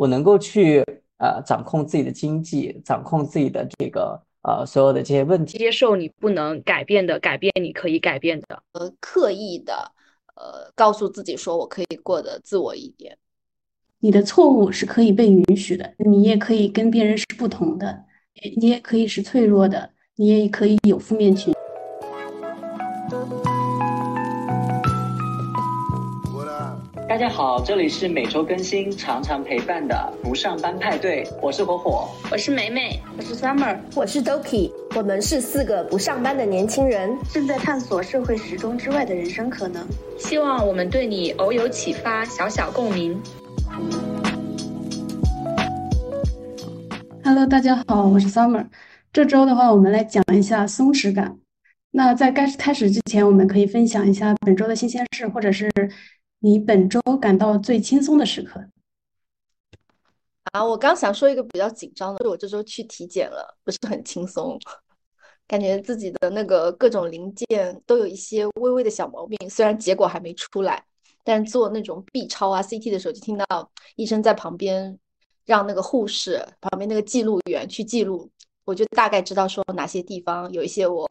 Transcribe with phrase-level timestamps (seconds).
[0.00, 0.82] 我能够去
[1.18, 9.92] 呃掌控自己的经济，掌控自己的这个呃所有的这些问题，接受你不能改变的，改变你可以改变的，呃，刻意的
[10.36, 13.18] 呃告诉自己说我可以过得自我一点。
[13.98, 18.06] 你的错误是可以被允许的，你也可以跟别人是不同的，
[18.56, 21.59] 你也可以是脆弱的，你也可以有负面情绪。
[27.10, 39.84] 大家好，这里是每周更新、常常陪伴的不上班派对，我是火火，我是美美，我是 Summer，我是 Doki，我们是四个不上班的年轻人，正在探索社会时钟之外的人生可能。
[40.18, 43.20] 希望我们对你偶有启发，小小共鸣。
[47.24, 48.64] Hello，大家好，我是 Summer。
[49.12, 51.36] 这周的话，我们来讲一下松弛感。
[51.90, 55.68] 那在开开始之前，我们可以分享一下本周的新鲜事，或者是。
[56.42, 58.64] 你本周感到最轻松的时刻
[60.52, 60.64] 啊？
[60.64, 64.58] 我刚想说一个比较紧张的，是我这周去体检了，不是很轻松，
[65.46, 69.38] 感觉自己的那个各种零件都有一些微微的小毛病。
[69.50, 70.82] 虽然结果还没出来，
[71.24, 74.98] 但做那种 B 超啊、CT 的时候，就听到医生在旁边
[75.44, 78.30] 让那个护士旁边那个记录员去记录，
[78.64, 81.06] 我就大概知道说哪些地方有一些我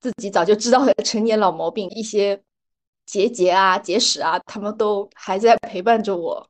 [0.00, 2.42] 自己早就知道的成年老毛病，一些。
[3.10, 6.46] 结节啊，结石啊，他们都还在陪伴着我，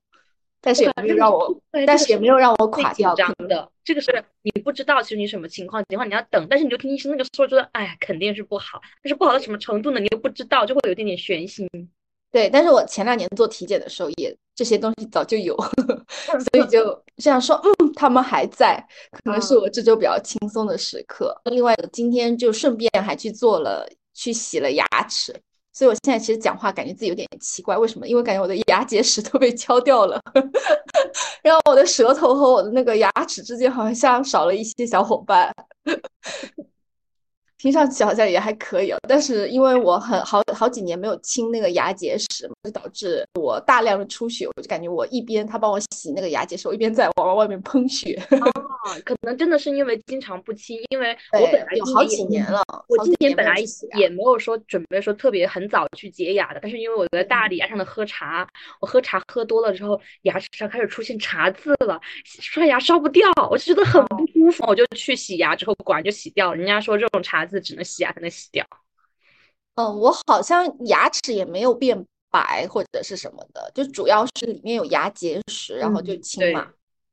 [0.61, 3.15] 但是也没有让我，但是也没有让我垮掉。
[3.15, 9.99] 紧张的，这个是你不知道其实你什么情况，情况你要等，但是你就听医生那个说，觉得哎呀肯定是不好，但是不好到什么程度呢？
[10.01, 11.67] 你又不知道，就会有一点点悬心。
[12.31, 15.57] 对，但是我前两年做体检的时候，也这些东西早就有，
[16.53, 21.35] 所以就这样说，嗯，他们还在，可能是我这周比较轻松的时刻。
[21.47, 25.35] 另外，今天就顺便还去做了，去洗了牙齿。
[25.73, 28.07] 所以，我现在其实讲话感觉自己有点奇怪，为什么？
[28.07, 30.21] 因为感觉我的牙结石都被敲掉了，
[31.43, 35.53] 然后我的舌头和我的那个牙齿之间好像少了一些小伙伴。
[37.59, 44.47] 听上去好像也还可以哦，但是因为我很好好几年没有清那个牙结石，就导致我大量的出血。
[44.47, 48.19] 我就感觉我一边他帮我洗那个牙结石，我一边在往外面喷血。
[48.85, 53.57] 啊，可能真的是因为经常不清，因为我本来有好几年了，我今年本来
[53.99, 58.45] 也没有说准备说特别很早去洁牙的，但是因为我在大理牙上的喝茶，
[58.81, 66.57] 我喝茶喝多了之后，牙齿上开始出现茶渍了，刷牙刷不掉，我就觉得很不舒服，我就去洗牙，之后果然就洗掉了。
[66.57, 67.61] 人家说这种茶渍。
[67.61, 68.67] 只能洗牙才能洗掉。
[69.75, 76.67] 嗯，我好像牙齿也没有变白或者是什么的，就主要是里面有牙结石，然后就清嘛。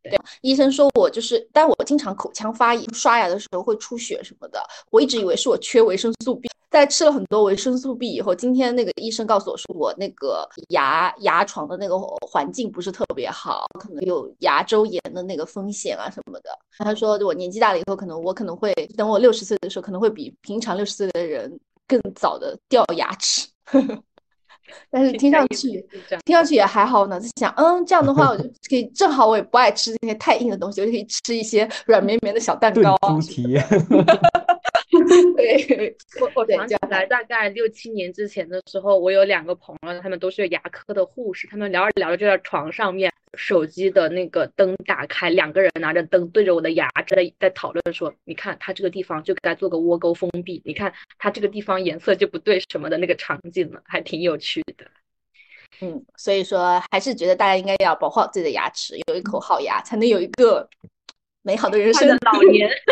[0.09, 4.61] 对，医生说我就是，但我经常口腔发炎，刷牙的时候会出血什么的。
[4.91, 11.97] 我一直以为是我缺维生素 B，在吃了很多维生素 B 以后，今天那个医生告诉我说我那个牙牙床的那个
[12.27, 16.49] 环境不是特别好，可能有牙周炎的那个风险啊什么的。
[16.79, 23.47] 他说我年纪大了以后，可能我可能会等我六十岁的时候，可能会比平常六十岁的人更早的掉牙齿。
[24.89, 25.85] 但是听上去，
[26.25, 27.19] 听上去也还好呢。
[27.19, 32.97] 就想，嗯，这样的话， 我就可以正好我也不爱吃那些太硬的东西，我就可以吃一些软绵绵的小蛋糕。
[33.07, 33.57] 猪蹄。
[35.35, 54.85] 对，我我想起来，大概六七年之前的时候，我有两个朋友，他们都是牙科的护士，他们聊着聊着就在床上面，手机的那个灯打开，两个人拿着灯对着我的牙在在讨论说，你看他这个地方就该做个窝沟封闭，你看他这个地方颜色就不对什么的那个场景了，还挺有趣的。
[55.81, 60.67] 嗯，所以说还是觉得大家应该要保护好自己的牙齿，有一口好牙，才能有一个
[61.43, 62.07] 美好的人生。
[62.21, 62.69] 老年。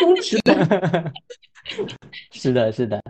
[2.32, 3.02] 是的，是的，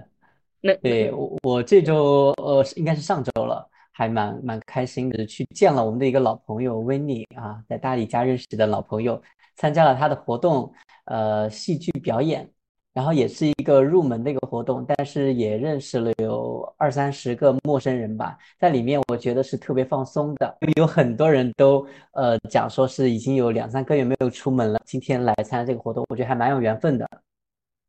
[0.61, 9.21] 那对我我这周呃应该是上周了，还蛮蛮开心的，去见了我们的一个老朋友温妮啊，在大理家认识的老朋友，
[9.55, 10.71] 参加了他的活动，
[11.05, 12.49] 呃，戏剧表演，
[12.93, 27.05] 然后也是一个入门的一个活动，但是也认识了有二三十个陌生人吧，在里面我觉得是特别放松的，有很多人都呃讲说是已经有两三个月没有出门了，今天来参加这个活动，我觉得还蛮有缘分的。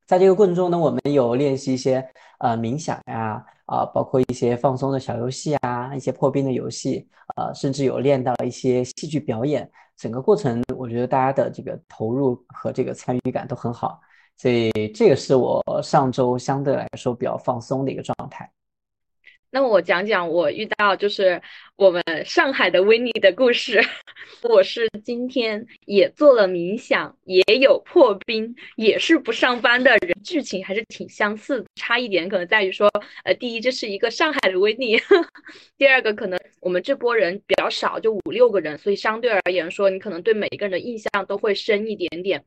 [0.06, 1.97] 在这个过程中呢，我们有练习一些
[2.38, 9.69] 呃冥想呀，啊，包括一些放松的小游戏啊，一些破冰的游戏，呃，甚至有练到一些戏剧表演。
[9.97, 13.99] 整个过程，我觉得大家的这个投入和这个参与感都很好，
[14.37, 18.49] 所以这个是我上周相对来说比较放松的一个状态。
[19.50, 21.40] 那我讲讲我遇到就是
[21.76, 23.81] 我们上海的维尼的故事。
[24.43, 32.90] 我是今天也做了冥想，也有破冰，也是不上班的人，剧情还是挺相似，差一点可能在于说，
[33.25, 34.98] 呃，第一这是一个上海的维尼，
[35.78, 42.44] 第二个可能我们这波人比较少，就五六个人，所以相对而言说，你可能对每一个人的印象都会深一点点。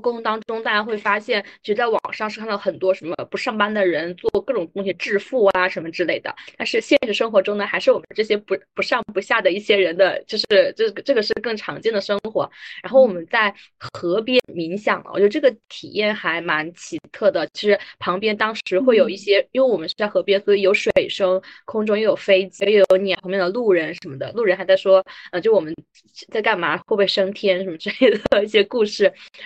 [0.00, 6.34] 过程当中，大家会发现，其实在网上是看到很多什么不上班的人做各种东西致富啊什么之类的。
[6.56, 10.46] 但是现实生活中呢，还是我们这些不不上不下的一些人的，就是
[10.76, 12.50] 这个这个是更常见的生活。
[12.82, 13.54] 然后我们在
[13.92, 17.46] 河边冥想，我觉得这个体验还蛮奇特的。
[17.52, 25.74] 其实旁边当时会有一些，因为我们是在河边，所以有水声，空中又有飞机，又有鸟，旁边的路人什么的，路人还在说，呃，就我们
[26.30, 29.04] 在干嘛，会不会升天什么之类的一些故事，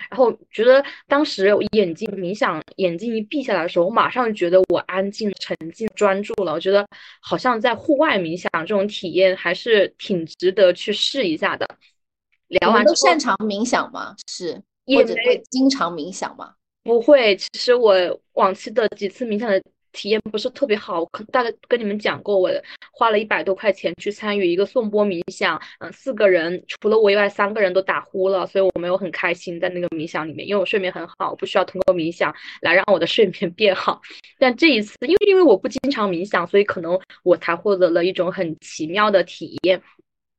[0.09, 0.36] 然后。
[0.51, 6.53] 觉得当时眼睛冥想，眼睛一闭下来的时候，我马上觉得我安静、沉静、专注了。
[6.53, 6.87] 我觉得
[7.21, 11.67] 好像在户外冥想这种体验还是挺值得去试一下的。
[12.47, 14.15] 聊完都擅长冥想吗？
[14.27, 16.53] 是，或者会经常冥想吗？
[16.83, 17.93] 不会，其实我
[18.33, 19.61] 往期的几次冥想的。
[19.97, 22.51] 体验不是特别好，可大概跟你们讲过，我
[22.91, 33.99] 花了一百多块钱去参与一个颂钵冥想，嗯，四个人除了我以外，三个人都打呼了，所以我没有很开心在那个冥想里面，因为我睡眠很好，不需要通过冥想来让我的睡眠变好。
[34.37, 39.81] 但这一次，因为因为我不经常冥想，所以可能我才获得了一种很奇妙的体验。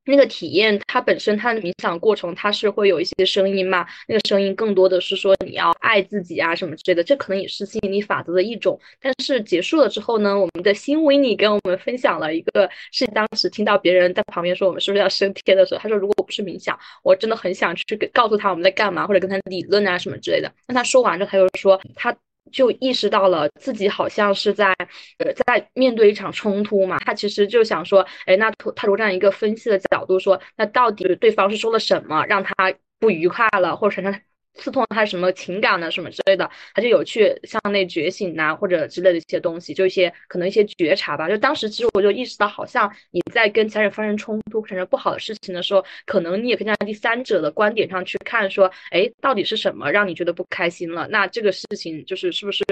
[0.09, 3.87] 那个体验，它本身它的冥想过程，它是会有一些声音嘛？
[4.07, 8.81] 那个声音更多的是说你要爱自己啊什么之类的，这可能也是吸引力法则的一种。
[9.01, 20.51] 但是结束了之后呢，我们的新维尼跟我们分享了一个，是当时听到别人在旁边说我们是不是要升天的时候，他说如果不是冥想，我真的很想去告诉他我们在干嘛，或者跟他理论啊什么之类的。
[20.67, 22.17] 那他说完之后，他又说他。
[22.51, 24.75] 就意识到了自己好像是在
[25.19, 32.55] 呃在面对一场冲突嘛，他其实就想说，哎，那他他从这样一个分析的角度说，那到底对方是说了什么让他
[32.99, 34.21] 不愉快了，或者产生。
[34.59, 35.91] 刺痛他什么情感呢？
[35.91, 41.29] 什么之类的，他就有去向内觉醒呐，或者之类的一些东西，就一些可能一些觉察吧。
[41.29, 51.07] 就当时其实我就意识到，好像你在跟其他人发生冲突、产生不好的事情的时候，可能你也可以站在第三者的观点上去看，说，哎，到底是什么让你觉得不开心了？
[51.09, 52.65] 那这个事情就是是不是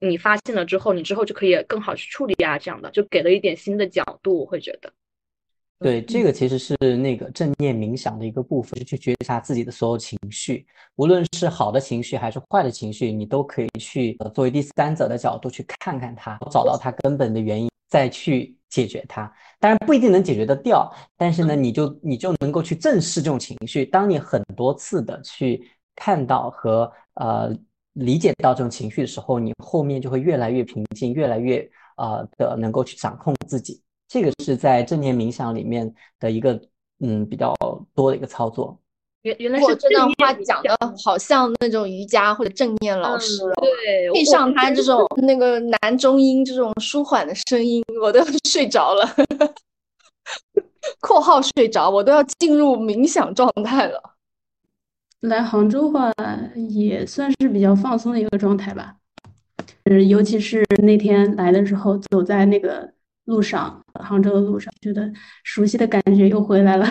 [0.00, 2.58] 你发现了之后，你之后就可以更好去处理啊？
[2.58, 4.92] 这样的，就给了一点新的角度，我会觉得。
[5.78, 19.30] 对，这个其实是那个正念冥想的一个部分，去觉察自己的所有情绪，无论是好的情绪还是坏的情绪，你都可以去作为第三者的角度去看看它，找到它根本的原因，再去解决它。
[19.60, 23.84] 当然不一定能解决得掉，但是呢，你就你就能够去正视这种情绪。
[23.84, 25.62] 当你很多次的去
[25.94, 27.54] 看到和呃
[27.92, 31.68] 理解到这种情绪的时候，你后面就会越来越平静，越来越
[31.98, 33.82] 呃的能够去掌控自己。
[34.08, 36.60] 这个是在正念冥想里面的一个
[37.00, 37.54] 嗯比较
[37.94, 38.78] 多的一个操作。
[39.22, 49.04] 原原来是这段话讲的好像那种瑜伽或者正念老师，对，配上他这种那个男中音这种舒缓的声音，我都睡着了。
[51.00, 54.00] 括号睡着，我都要进入冥想状态了。
[55.20, 56.12] 来杭州话
[56.70, 58.94] 也算是比较放松的一个状态吧，
[59.84, 62.94] 嗯，尤其是那天来的时候，走在那个。
[63.26, 65.12] 路上，杭州的路上，觉得
[65.44, 66.86] 熟悉的感觉又回来了。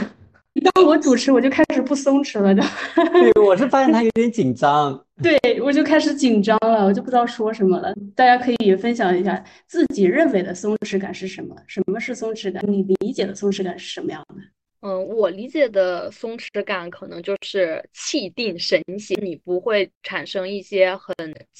[0.74, 2.62] 当我主持，我就开始不松弛了，就。
[2.96, 5.06] 对，我是发现他有点紧张。
[5.22, 7.94] 对，我就开始紧张了，我就不知道说什么了。
[8.16, 11.54] 大家可以分享一下自己认为的松弛感是什么？
[11.68, 12.64] 什么是松弛感？
[12.68, 14.36] 你理解的松弛感是什么样的？
[14.82, 21.14] 嗯，我理解的松弛感可能就是气定神闲，你不会产生一些很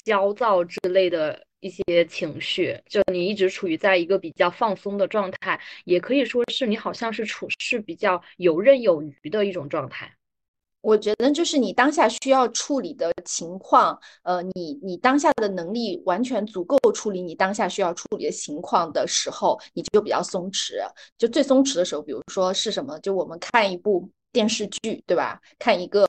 [0.04, 1.38] 焦躁之类的。
[1.60, 10.12] 一些情绪，就你一直处于在一个比较放松的状态，也可以说是你好像是处事比较游刃有余的一种状态。
[10.82, 20.74] 我觉得就是你当下需要处理的情况，呃，你你当下的能力完全足够处理你当下需要处理的情况的时候，你就比较松弛。
[21.18, 22.96] 就最松弛的时候，比如说是什么？
[23.00, 25.40] 就我们看一部电视剧，对吧？
[25.58, 26.06] 看一个。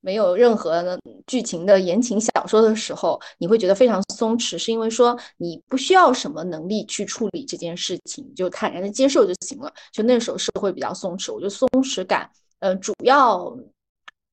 [0.00, 9.72] 没有任何剧情的言情小说的时候，你会觉得非常松弛，是因为说你不需要什么能力去处理这件事情，就坦然的接受就行了。
[9.92, 11.32] 就那时候是会比较松弛。
[11.32, 12.30] 我觉得松弛感，
[12.60, 13.56] 呃，主要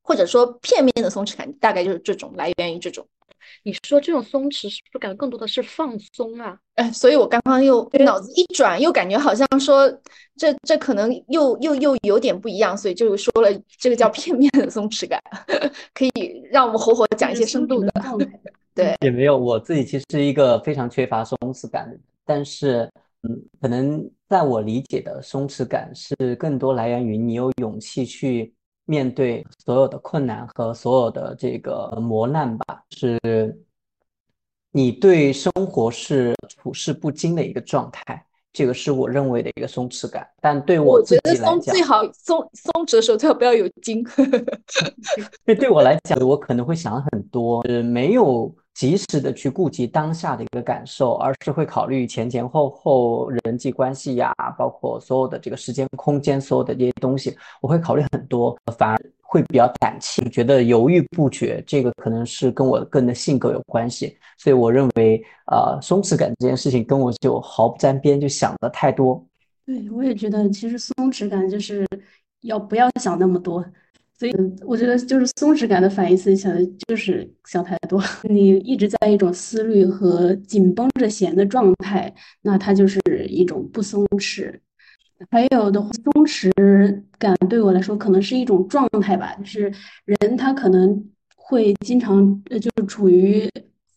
[0.07, 3.05] 或者说片面的松弛感，大概就是这种来源于这种。
[3.63, 6.57] 你说这种松弛是不是感觉更多的是放松啊？
[6.75, 9.89] 哎，所以我刚刚又脑子一转，又感觉好像说
[10.37, 15.21] 这这可能又又又有点不一样，所以就说了这个叫片面的松弛感，
[15.93, 17.91] 可以让我们活活讲一些深度的。
[18.73, 22.89] 对，也没有，我自己其实是一个非常缺乏松弛感的人，但是
[23.23, 28.53] 嗯，可能在我理解的松弛感是更多来源于你有勇气去
[28.87, 33.19] 面对所有的困难和所有的这个磨难吧，是
[34.71, 38.23] 你对生活是处事不惊的一个状态。
[38.53, 44.03] 这个是我认为的一个松弛感，但对我自己来讲，最好松松弛的时候最好不要有惊。
[45.45, 58.97] 对，对我来讲，我可能会想很多，是没有及时的去顾及当下的一个感受，而是会考虑前前后后人际关系呀，包括所有的这个时间空间，所有的这些东西，我会考虑很多，反而。
[59.29, 69.21] 会比较胆怯，觉得犹豫不决，这个可能是跟我个人的性格有关系，所以我认为，呃，松弛感这件事情跟我就毫不沾边，就想的太多。
[69.65, 71.85] 对，我也觉得，其实松弛感就是
[72.43, 73.61] 要不要想那么多，
[74.17, 74.33] 所以
[74.65, 78.01] 我觉得就是松弛感的反义词，想的就是想太多。
[78.27, 84.51] 你一直在一种思虑和紧绷着弦的状态，那它就是一种不松弛。
[85.29, 86.51] 还有的松弛
[87.17, 89.71] 感对我来说可能是一种状态吧，就是
[90.05, 93.47] 人他可能会经常呃，就是处于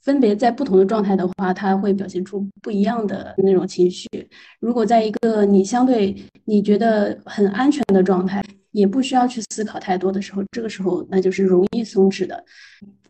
[0.02, 4.08] 分别在不同的状态的话，他会表现出不一样的那种情绪。
[4.58, 6.14] 如果在一个你相对
[6.44, 8.42] 你觉得很安全的状态，
[8.72, 12.44] 也不需要去思考太多的时候，这个时候那就是容易松弛的。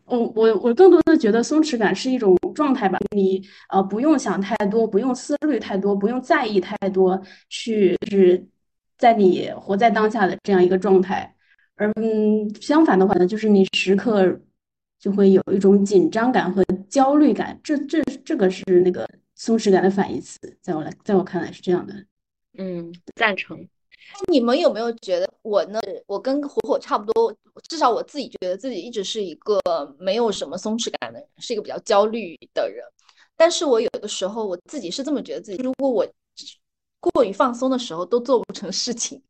[0.05, 8.45] 我，我我更多的觉得松弛感是一种状态吧，你呃不用想太多，不用思虑太多，不用在意太多，去就是
[8.97, 11.33] 在你活在当下的这样一个状态。
[11.75, 14.37] 而嗯相反的话呢，就是你时刻
[14.99, 21.95] 就会有一种紧张感和焦虑感，这这这个是那个松弛感的反义词，在我来在我看来是这样的。
[22.57, 23.67] 嗯，赞成。
[24.27, 25.79] 你们有没有觉得我呢？
[26.05, 27.33] 我跟火火差不多，
[27.69, 29.59] 至少我自己觉得自己一直是一个
[29.97, 32.83] 没有什么松弛感的人，是一个比较焦虑的人。
[33.37, 36.05] 但是我有的时候我自己是这么觉得自己：如果我
[36.99, 39.21] 过于放松的时候，都做不成事情。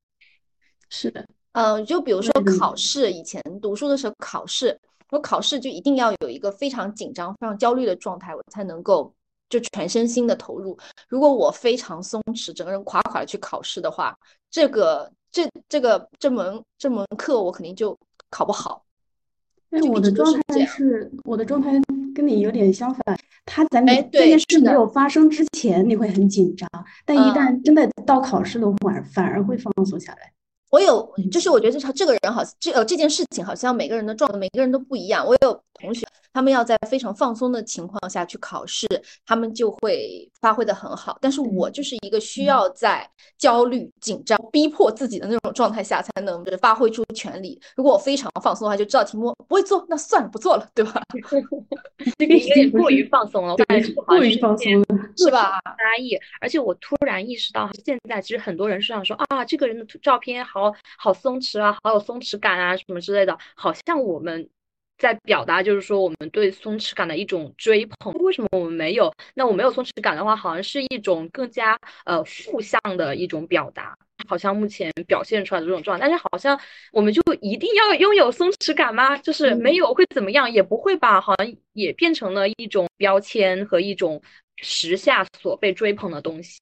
[0.90, 4.80] 是的，嗯，就比如说考试，以前读书的时候考试，
[5.12, 9.14] 我考试就一定要有一个非常紧张、非常焦虑的状态，我才能够。
[9.52, 10.78] 就全身心的投入。
[11.10, 14.18] 如果我非常松弛，整个人垮垮的去考试的话，
[14.50, 17.94] 这个这这个这门这门课我肯定就
[18.30, 18.86] 考不好。
[19.72, 21.74] 哎，我的状态是，我的状态
[22.16, 23.20] 跟你有点相反。
[23.46, 26.70] 他在你这件事没有发生之前，你会很紧张，
[27.04, 30.32] 但一旦真的到考试的话，反而会放松下来。
[30.72, 35.24] 我有，就是我觉得这这个人好，这呃这件事情好像每个人的状，每个人都不一样。
[35.28, 36.08] 我有同学。
[36.34, 38.88] 他们要在非常放松的情况下去考试，
[39.26, 41.18] 他们就会发挥的很好。
[41.22, 47.60] 但是我就是一个需要在焦虑、紧张、逼迫自己的那种状态下才能发挥出全力。
[47.76, 51.02] 如果我非常放松的话，就知道题目不会做，那算了，不做了，对吧？
[52.18, 54.86] 这个有点过于放松了，我感觉过于放松了，
[55.18, 55.60] 是吧？
[55.66, 56.18] 压抑。
[56.40, 64.50] 而且我突然意识到，现在其实很多人是想说啊，这个人的照片好好松弛啊，好有松弛感啊，什么之类的，好像我们。
[65.02, 68.14] 在表达就是说我们对松弛感的一种追捧。
[68.20, 69.12] 为什么我们没有？
[69.34, 73.98] 那我没有松弛感的话，好像是一种更加呃负向的一种表达。
[74.28, 76.58] 好像目前表现出来的这种状态，但是好像
[76.92, 79.18] 我们就一定要拥有松弛感吗？
[79.18, 80.50] 就是没有会怎么样？
[80.52, 81.20] 也不会吧？
[81.20, 84.22] 好像也变成了一种标签和一种
[84.58, 86.60] 时下所被追捧的东西。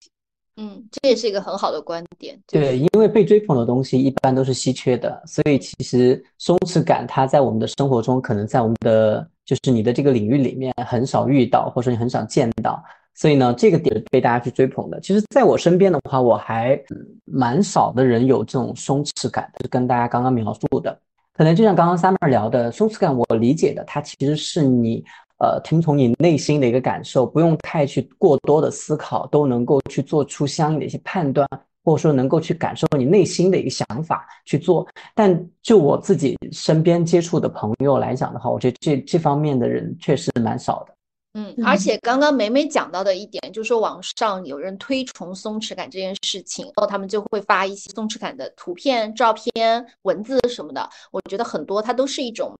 [0.61, 2.37] 嗯，这也是一个很好的观点。
[2.45, 12.83] 对，因为被追捧的东西一般都是稀缺的，所以其实松弛感它在我们的生活中，可能在我们的就是你的这个领域里面很少遇到，或者说你很少见到。
[13.15, 14.99] 所以呢，这个点被大家去追捧的。
[14.99, 16.77] 其实在我身边的话，我还
[17.23, 20.99] 蛮少的人有这种松弛感，就是跟大家刚刚描述的，
[21.33, 25.05] 可能就像刚刚 Summer 聊的松弛感，我理解的，它其实是你。
[25.39, 31.47] 呃，听从你内心的一个感受，不用太去过多的思考，都能够去做出相应的一些判断，
[31.81, 34.85] 或者说能够去感受你内心的一个想法去做。
[35.15, 40.93] 但就我自己身边接触的朋友来讲的话，我觉得这这方面的人确实蛮少的。
[41.35, 50.89] 嗯，而且刚刚美美讲到的一点，就是说网上有人推崇松弛感这件事情，然后他们就会发一些松弛感的图片、照片、文字什么的。
[51.11, 52.53] 我觉得很多它都是一种。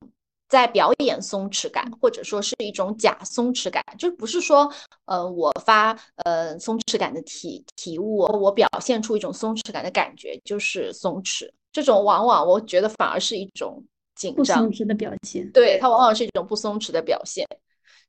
[0.50, 4.70] 在表演松弛感，或者说是一种假松弛感，就不是说，
[5.06, 11.48] 呃，我发呃松弛感的体体物，我表现出一种松弛感的感觉，就是松弛。
[11.72, 13.82] 这种往往我觉得反而是一种
[14.16, 17.48] 紧张松弛的表现，对它往往是一种不松弛的表现。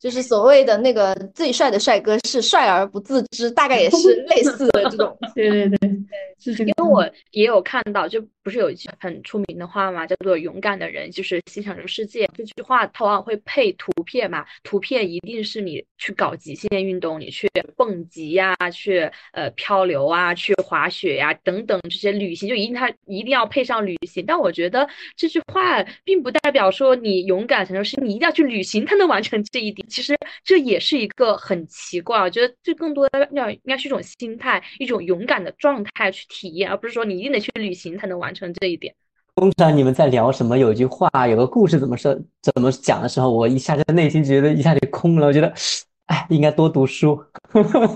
[0.00, 5.16] 就是所谓的那个最帅的帅哥是帅而不自知，大概也是 类似的这种。
[5.34, 5.90] 对 对对，
[6.38, 6.70] 是这个。
[6.70, 12.26] 因为我也有看到，就不是有一句很出名的话嘛，叫做“勇敢的人就是欣赏这个世界”。
[12.34, 24.24] 这句话它往往会配图片嘛，图片一定是你去搞极限运动，你去蹦极呀，去呃漂流啊，去滑雪呀等等这些旅行，就一定它一定要配上旅行。
[24.26, 29.86] 但我觉得这句话并不代表说你勇敢才能是你一定要去旅行才能完成这一点。
[29.90, 38.94] 其实这也是一个很奇怪，我觉得这更多的要应该是一种心态，一种勇敢的状态去体验，而不是说你一定得去旅行才能完成这一点。
[39.36, 40.58] 通常你们在聊什么？
[40.58, 42.18] 有句话，有个故事怎么说？
[42.42, 45.26] 怎么讲的时候，我一下就内心觉得一下就空了。
[45.26, 45.52] 我觉得，
[46.06, 47.22] 哎，应该多读书。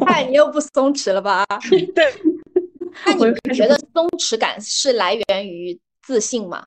[0.07, 1.45] 哎，你又不松弛了吧？
[1.95, 2.05] 对。
[3.05, 6.65] 那你觉得松弛感是来源于自信吗？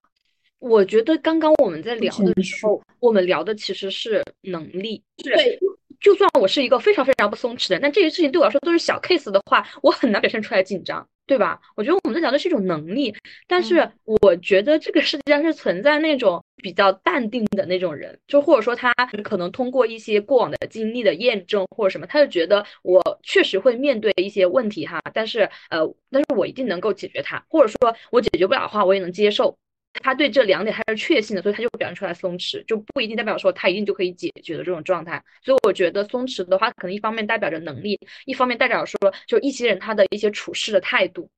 [0.59, 5.01] 我觉得刚刚我们在聊的时候，我们聊的其实是能力。
[5.17, 5.59] 对。
[5.99, 11.07] 就算我是一个非常非常不松弛的，但这些事情对我来说都是小 case 的话，我很难表现出来紧张。
[11.25, 11.59] 对吧？
[11.75, 13.13] 我觉得我们在聊的是一种能力，
[13.47, 18.93] 但是我觉得这个世界上是存在那种比较淡定的那种人，就或者说他
[19.25, 29.57] 可能通过一些过往的经历的验证或者什么，他就觉得我确实会面对一些问题哈，但是呃，但是我一定能够解决它，或者说我解决不了的话，我也能接受。
[30.01, 35.23] 他对这两点他是确信的，所以他就会表现出来松弛，就不一定代表说他一定就可以解决的这种状态。
[35.43, 41.29] 所以我觉得松弛的话，可能一方面代表着能力，一方面代表说就一些人他的一些处事的态度。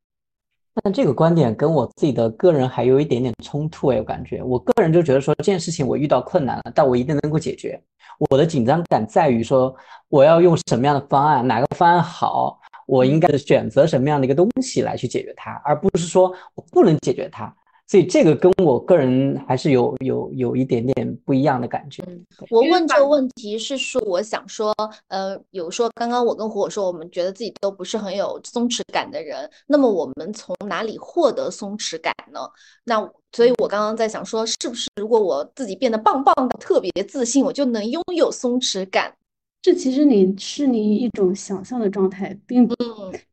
[0.81, 7.81] 但这个观点跟我自己的个人还有一点点冲突哎，我感觉我个人就觉得说这件事情我遇到困难了，但我一定能够解决。
[8.29, 9.75] 我的紧张感在于说
[10.07, 17.53] 我要用什么样的方案，哪个方案好，我应该选择什么样的一个东西来去解决它，而不是说我不能解决它。
[17.89, 22.03] 所以这个跟我个人还是有有有一点点不一样的感觉。
[22.51, 24.71] 我问这个问题是说，我想说，
[25.07, 32.39] 呃，有说刚刚我跟火火说，我们觉得自己都不是很有松弛感的人，那么我们从哪里获得松弛感呢？
[32.83, 39.11] 那所以我刚刚在想说，是不是如果我自己变得棒棒的、特别自信，我就能拥有松弛感？
[39.63, 42.75] 这其实你是你一种想象的状态，并不。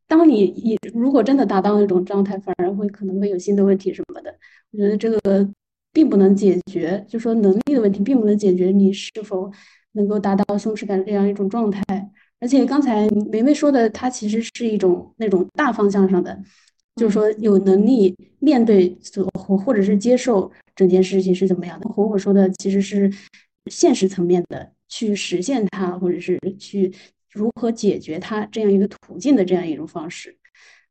[0.08, 4.32] 当你以如果真的达到那种状态，反而会可能会有新的问题什么的。
[4.70, 5.48] 我觉得这个
[5.92, 9.50] 并不能解决，就说能力的问题并不能解决你是否
[9.92, 11.82] 能够达到松弛感这样一种状态。
[12.38, 16.38] 而且刚才梅梅说的，它其实是一种那种大方向上的，
[16.94, 18.96] 就是说有能力面对
[19.34, 21.88] 或或者是接受整件事情是怎么样的。
[21.88, 23.10] 火火说的其实是
[23.70, 26.92] 现实层面的去实现它，或者是去。
[27.36, 30.34] 如何解决它这样一个途径的这样一种方式，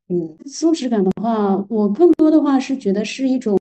[0.08, 3.58] 嗯，松弛感的话，我更多的话是觉得是一种，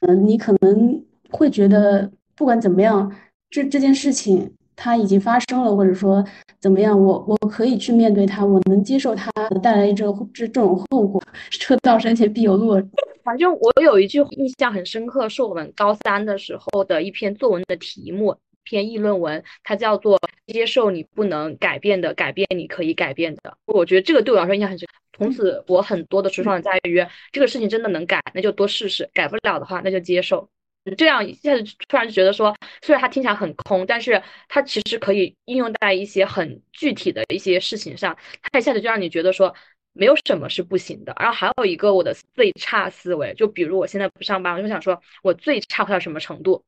[0.00, 3.10] 嗯，你可能会觉得不管怎么样，
[3.48, 6.24] 这这件事情它已经发生了，或者说
[6.60, 9.30] 怎么样，我我可以去面对它，我能接受它
[9.62, 11.22] 带来这这这种后果。
[11.50, 12.82] 车到山前必有路。
[13.22, 18.36] 反正我有一句印象很深刻，是我们高三的时候的一篇作文的题目。
[18.66, 23.56] 篇议论文，它叫做接受你不能改变的，改变你可以改变的。
[23.64, 24.86] 我觉得这个对我来说印象很深。
[25.16, 27.02] 从此，我很多的出发在于
[27.32, 30.50] 这个事情真的能改，那就多试试；改不了的话，那就接受。
[30.98, 38.16] 这样一下子突然就觉得说，虽然它听起来很空，但是它其实可以应用在一些很具体的一些事情上。
[38.42, 39.54] 它一下子就让你觉得说，
[39.94, 41.16] 没有什么是不行的。
[41.18, 46.62] 然后还有一个我的最差思维，就比如我现在不上班，我就想说我最差会到什么程度？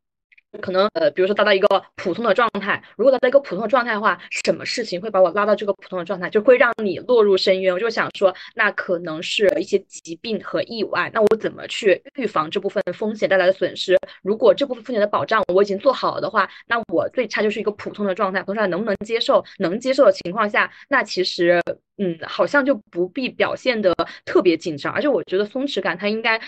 [0.62, 7.72] 可能呃，比如说达到一个普通的状态，如果达到一个普通的状态的话，什么事情会把我拉到这个普通的状态，就会让你落入深渊？
[7.74, 13.98] 我就想说，那可能是一些疾病和意外，那我怎么去预防这部分风险带来的损失？
[14.22, 19.44] 如果这部分风险的保障我已经做好了的话，那我最差就是一个普通的状态，普通状态能不能接受？
[19.58, 21.61] 能接受的情况下，那其实
[21.98, 26.40] 嗯，好像就不必表现的特别紧张，而且我觉得松弛感它应该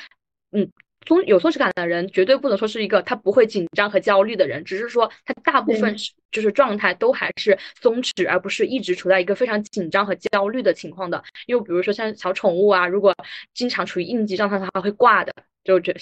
[0.52, 0.70] 嗯。
[1.06, 11.22] 松有松弛感的人，绝对不能说是一个他不会紧张和焦虑的人，只是说他大部分是就是状态都还是松弛，而不是一直处在一个非常紧张和焦虑的情况的。
[11.46, 13.14] 又比如说像小宠物啊，如果
[13.54, 15.32] 经常处于应激状态的话，会挂的。
[15.64, 15.94] 就这，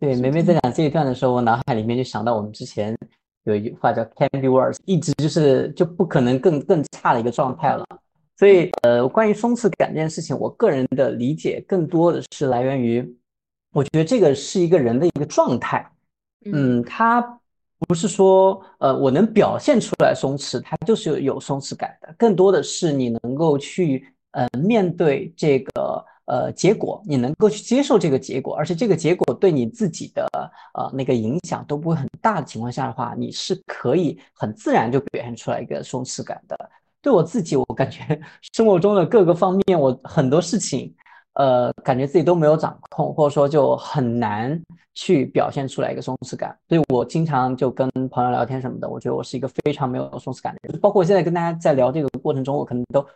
[0.00, 2.96] 对梅梅在讲这一段的时候，我脑海里面就想到我们之前
[3.44, 7.84] 有一句话叫 “can be worse”，一直就是就不可能更更差的一个状态了。
[8.36, 13.06] 所以呃，关于松弛感这件事情，我个人的理解更多的是来源于。
[13.76, 15.86] 我觉得这个是一个人的一个状态，
[16.46, 17.20] 嗯，他
[17.80, 30.26] 不是说呃我能表现出来松弛，他就是有松弛感的，更多的是你能够去呃面对这个呃结果，你能够去接受这个结果，而且这个结果对你自己的
[30.72, 36.56] 呃那个影响都不会很大的情况下的话，你是可以很自然就表现出来一个松弛感的。
[37.02, 38.18] 对我自己，我感觉
[38.54, 40.95] 生活中的各个方面，我很多事情。
[41.36, 44.58] 呃，感觉自己都没有掌控，或者说就很难
[44.94, 46.56] 去表现出来一个松弛感。
[46.68, 50.80] 所以我经常就跟朋友聊天什么的，我觉得我是一个非常没有松弛感的人。
[50.80, 53.06] 包括现在跟大家在聊这个过程中，我可能都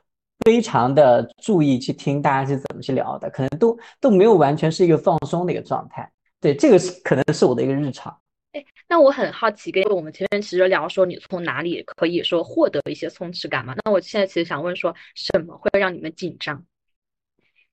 [0.44, 6.10] 非常的注意去听大家是怎么去聊的，可能都都没有完全是一个放松的一个状态。
[6.40, 8.14] 对，这个是可能是我的一个日常。
[8.52, 13.74] 哎，那我很好奇，跟我们前面其实聊说你从哪里可以说获得一些松弛感嘛？
[13.84, 16.62] 那我现在其实想问说，什么会让你们紧张？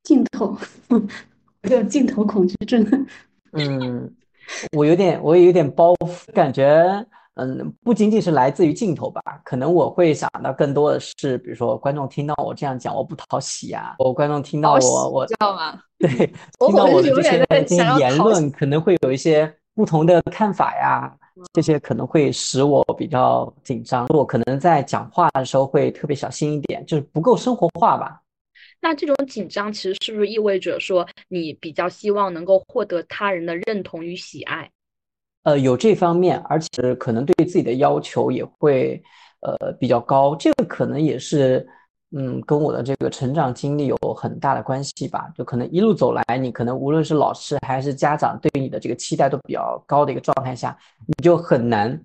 [0.08, 0.56] 镜头，
[0.88, 1.02] 我
[1.70, 3.06] 有镜头恐惧症。
[3.52, 4.10] 嗯，
[4.72, 15.78] 我有点，我有点包袱，感觉，嗯，不仅仅是来自于镜头吧，可能我会想到更多的是，比如说观众听到我这样讲，我不讨喜啊，我观众听到我，我知道吗？
[16.00, 21.14] 对，听到我的这些这些言论，可能会有一些不同的看法呀，
[21.52, 28.22] 这些可能会使我比较紧张，我可能在讲话的时候会特别小心一点，就是不够生活化吧。
[28.80, 34.70] 那这种紧张其实是不是意味着说你比较希望能够获得他人的认同与喜爱？
[35.44, 39.02] 呃，有这方面，而且可能对自己的要求也会
[39.40, 40.36] 呃比较高。
[40.36, 41.66] 这个可能也是
[42.12, 45.32] 嗯跟我的这个成长经历有很大的关系吧。
[45.36, 52.00] 就可能一路走来，你可能无论是老师还是家长对你的这个期待都比较高的一个状态下，你就很难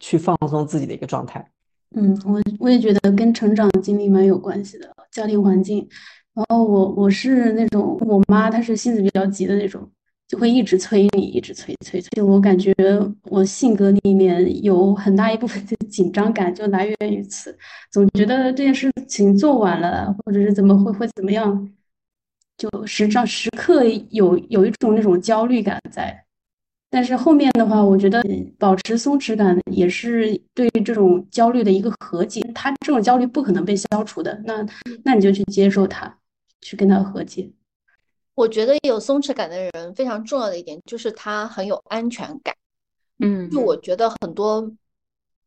[0.00, 1.46] 去放松自己的一个状态。
[1.94, 5.88] 嗯，我我也觉得跟成长经历蛮有关系的，家庭环境。
[6.34, 9.90] 然后我我是那种，我妈她是性子比较急的那种，
[10.28, 12.22] 就会一直催你，一直催催催。
[12.22, 12.72] 我感觉
[13.24, 17.56] 我性格里面有很大一部分的紧张感就来源于此，
[17.90, 21.68] 总觉得这件事情做完了，或者是怎么会会怎么样，
[22.56, 26.24] 就时常时刻有有一种那种焦虑感在。
[26.90, 28.22] 但是后面的话，我觉得
[28.58, 32.40] 保持松弛感也是对这种焦虑的一个和解。
[32.54, 34.66] 他这种焦虑不可能被消除的，那
[35.04, 36.18] 那你就去接受它，
[36.62, 37.50] 去跟他和解。
[38.34, 42.54] 我觉得有松弛感的人非常重要的一点就是他很有安全感。
[43.18, 44.70] 嗯，就我觉得很多，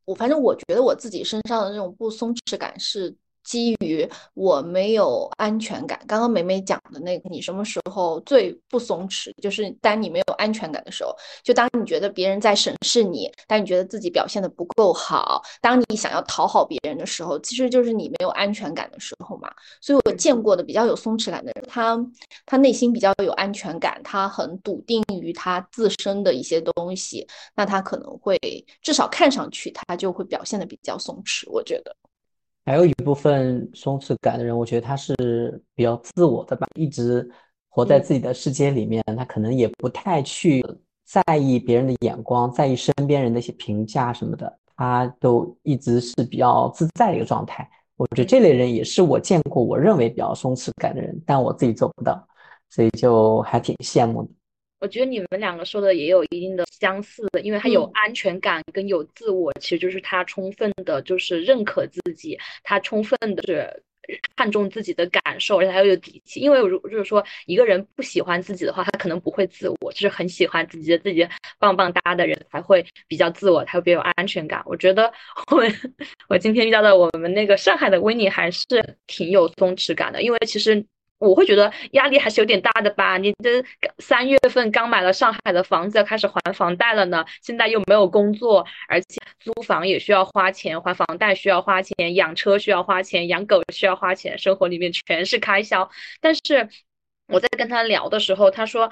[0.06, 3.15] 我反正我觉得我自己身上的那种不松弛感是。
[3.43, 9.32] 基于我没有安全感，刚刚梅梅讲的那个，你什么时候最不松弛？
[9.41, 19.51] 就是当你没有安全感的时候，就当你觉得别人在审视你，当你觉得自己表现的不够好，当你想要讨好别人的时候，其实就是你没有安全感的时候嘛。
[19.82, 21.97] 所以我见过的比较有松弛感的人，他
[22.45, 28.38] 他内心比较有安全感，他很笃定于他自身的一些东西，那他可能会
[28.82, 31.95] 至少看上去他就会表现的比较松弛，我觉得。
[32.65, 37.28] 还有一部分松弛感的人，我觉得他是比较自我的吧，一直
[37.69, 40.63] 活在自己的世界里面，他可能也不太去
[41.06, 47.67] 在意别人的眼光，在意身边人的一些评价什么的，他都一直是比较自在的一个状态。
[47.97, 52.28] 我觉得这类人也是我见过我认为比较松弛感的人，但我自己做不到，
[52.69, 54.30] 所以就还挺羡慕的。
[54.81, 63.83] 我觉得你们两个说的也有一定的相似的，因为他有安全感跟有自我，其实就是他充分的，就是认可自己，他充分的是
[64.35, 66.39] 看重自己的感受，而且他又有底气。
[66.39, 71.27] 因为如就是说一个人不喜欢自己的话，他可能不会自我，就是很喜欢自己的自己
[71.59, 74.63] 棒棒哒的人才会比较自我，才会比较有安全感。
[74.65, 75.13] 我觉得
[75.51, 75.63] 我
[76.27, 78.65] 我今天遇到的我们那个上海的维尼还是
[79.05, 80.83] 挺有松弛感的，因为其实。
[81.21, 83.17] 我会觉得压力还是有点大的吧。
[83.17, 83.63] 你这
[83.99, 87.23] 三月份刚买了上海的房子，要开始还房贷了呢。
[87.41, 95.89] 现在又没有工作，而且租房也需要花钱，还房贷需要花钱，养车需要花钱，养狗需要花钱，生活里面全是开销。
[96.19, 96.67] 但是
[97.27, 98.91] 我在跟他聊的时候，他说。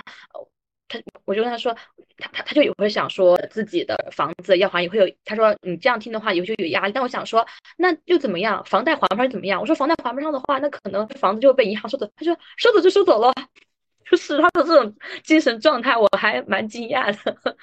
[0.90, 1.74] 他我就跟他说，
[2.18, 6.92] 他他他就也会想说自己的房子要还也会有，他说你这样听的话也会有压力。
[6.92, 7.46] 但我想说，
[7.78, 8.62] 那又怎么样？
[8.66, 9.62] 房贷还不上怎么样？
[9.62, 12.10] 我说房贷还不上的话，那可能房子就会被银行收走。
[12.16, 13.32] 他说收走就收走了，
[14.10, 17.56] 就是他的这种精神状态，我还蛮惊讶的。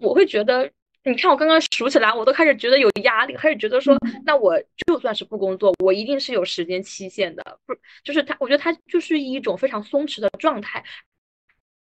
[0.00, 0.68] 我会觉得，
[1.04, 8.36] 你看我刚刚数起来，我都开始觉得有压力，开始觉得说，那我就算是不工作，我一定是有时间期限的，不就是他？
[8.40, 10.84] 我觉得他就是一种非常松弛的状态。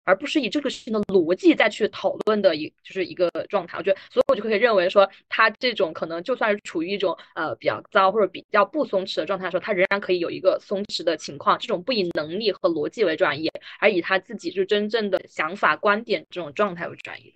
[0.04, 11.58] 而不是以这个事情的逻辑再去讨论的一就是一个状态，我觉得，所以我就可以认为说，他这种可能就算是处于一种呃比较糟或者比较不松弛的状态的时候，他仍然可以有一个松弛的情况。
[11.60, 17.34] 这种不以能力和逻辑为转移，而以他自己就真正的想法观点这种状态为转移。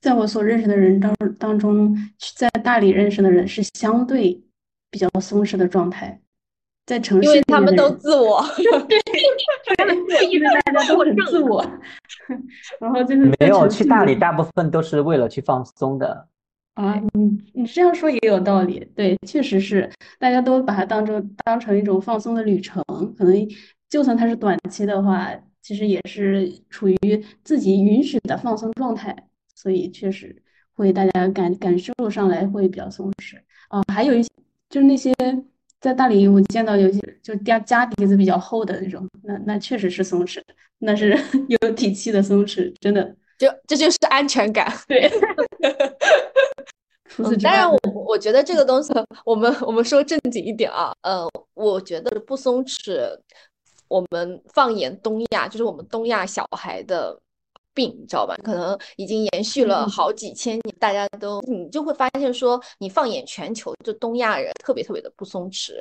[0.00, 1.96] 在我所认识的人当当中，
[2.34, 4.40] 在大理认识的人是相对
[4.90, 6.20] 比较松弛的状态。
[6.86, 8.40] 在城市，因为他们都自我，
[8.88, 8.96] 对，
[9.76, 9.96] 他们
[10.30, 11.60] 因为大家都很自我，
[12.78, 16.28] 然后就是没有去大理，大部分都是为了去放松的
[16.74, 16.94] 啊。
[17.12, 22.80] 你你这样说也有道理，对，确实是大家都把它当成当成一种放松的旅程，
[23.18, 23.48] 可能
[23.90, 25.28] 就算它是短期的话，
[25.60, 26.96] 其实也是处于
[27.42, 30.40] 自己允许的放松状态，所以确实
[30.72, 33.36] 会大家感感受上来会比较松弛
[33.70, 33.82] 啊。
[33.92, 34.28] 还有一些
[34.70, 35.12] 就是那些
[35.80, 40.40] 在大理我见到有些就家家底子比较厚的那种，那那确实是松弛，
[40.78, 41.16] 那是
[41.48, 43.02] 有底气的松弛，真的，
[43.38, 44.72] 就这就是安全感。
[44.88, 45.10] 对。
[47.08, 48.92] 除此之外，当然我我觉得这个东西，
[49.24, 52.92] 我们我们说正经一点啊，呃，我觉得不松弛。
[53.88, 57.16] 我们放眼东亚，就是我们东亚小孩的
[57.76, 58.34] 病，你知道吧？
[58.42, 65.72] 可能已经延续了好几千年，大家都你就会发现说，你放眼全球，就东亚人特别特别的不松弛，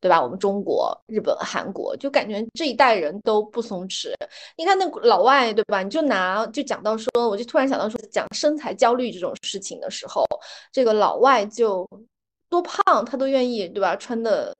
[0.00, 0.22] 对吧？
[0.22, 4.14] 我们中国、日本、韩国，就感觉这一代人都不松弛。
[4.56, 5.82] 你看那老外，对吧？
[5.82, 10.24] 你就拿就讲到说，我就突然想到说，讲身材焦虑这种事情的时候，
[10.70, 11.84] 这个老外就
[12.48, 13.96] 多胖，他都愿意，对吧？
[13.96, 14.54] 穿的。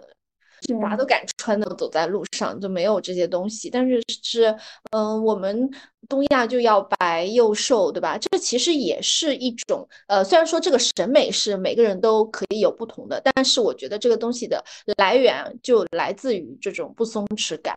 [0.80, 4.54] 啥都敢穿的走在路上就没有这些东西，但是是，
[4.90, 5.70] 嗯，我们
[6.08, 8.18] 东亚就要白又瘦，对吧？
[8.18, 14.62] 这其实也是一种，呃，虽然说这个审美是每个人都可以有不同的，但是我觉得这个东西的
[14.98, 17.76] 来源就来自于这种不松弛感。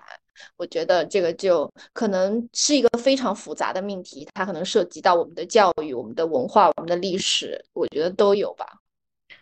[0.58, 8.66] 我觉得这个就可能是一个非常复杂的命题，它可能涉及到我们的教育、我们的文化、我们的历史，我觉得都有吧。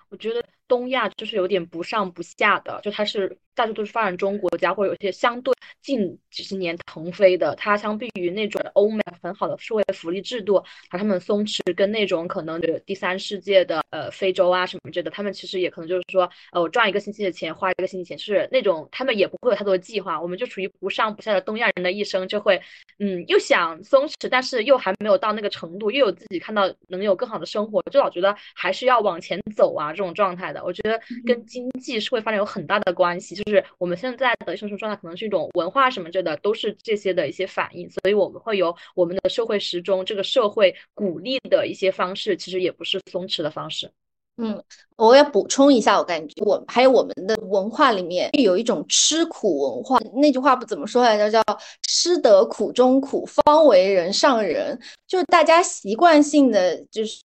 [0.10, 0.44] 我觉得。
[0.72, 7.54] 东亚就是有点不上不下的，就它是大多都是发展中国家，或者有些相对近几十年腾飞的。
[7.58, 20.22] 它相比于那种欧美很好的社会福利制度，把他们松弛，跟那种可能第三世界的呃非洲啊什么之类的，他们其实也可能就是说，呃，我赚一个星期的钱，花一个星期钱，是那种他们也不会有太多的计划。
[20.22, 22.62] 我们就处于不上不下的东亚人的一生，就会
[23.00, 30.61] 嗯又想松弛，但是又还没有到那个程度，又有自己看到能有更好的生活，就老觉得还是要往前走啊这种状态的。
[30.64, 43.92] 我觉得跟经济社会发展有很大的关系，就是我们现在的生存状态可能是一种文化什么之类的，都是这些的一些反应，所以我们会有我们的社会时钟，这个社会鼓励的一些方式，其实也不是松弛的方式。
[44.38, 44.64] 嗯，
[44.96, 51.44] 我要补充一下，我感觉我还有我们的文化里面有一种吃苦文化，那句话不怎么说来着，叫
[51.88, 57.22] 吃得苦中苦，方为人上人，就是大家习惯性的就是。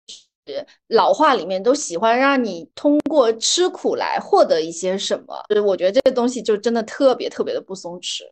[0.88, 8.22] 老话里面都喜欢让你通过吃苦来获得一些什么，就是我觉得这个东西就真的特别特别的不松弛。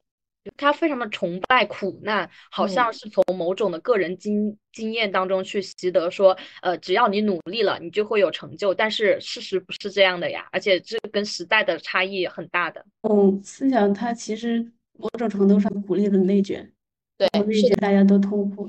[0.56, 8.74] 他非常的崇拜苦难，好像是从某种的个人经经验当中去习得，说呃只要你努力了，你就会有成就。
[8.74, 12.84] 但是事实不是这样的呀，而且这跟时代的差异很大的。
[13.08, 14.66] 嗯，思想它其实
[14.98, 16.72] 某种程度上鼓励了内卷，
[17.16, 18.68] 对，内卷大家都痛苦。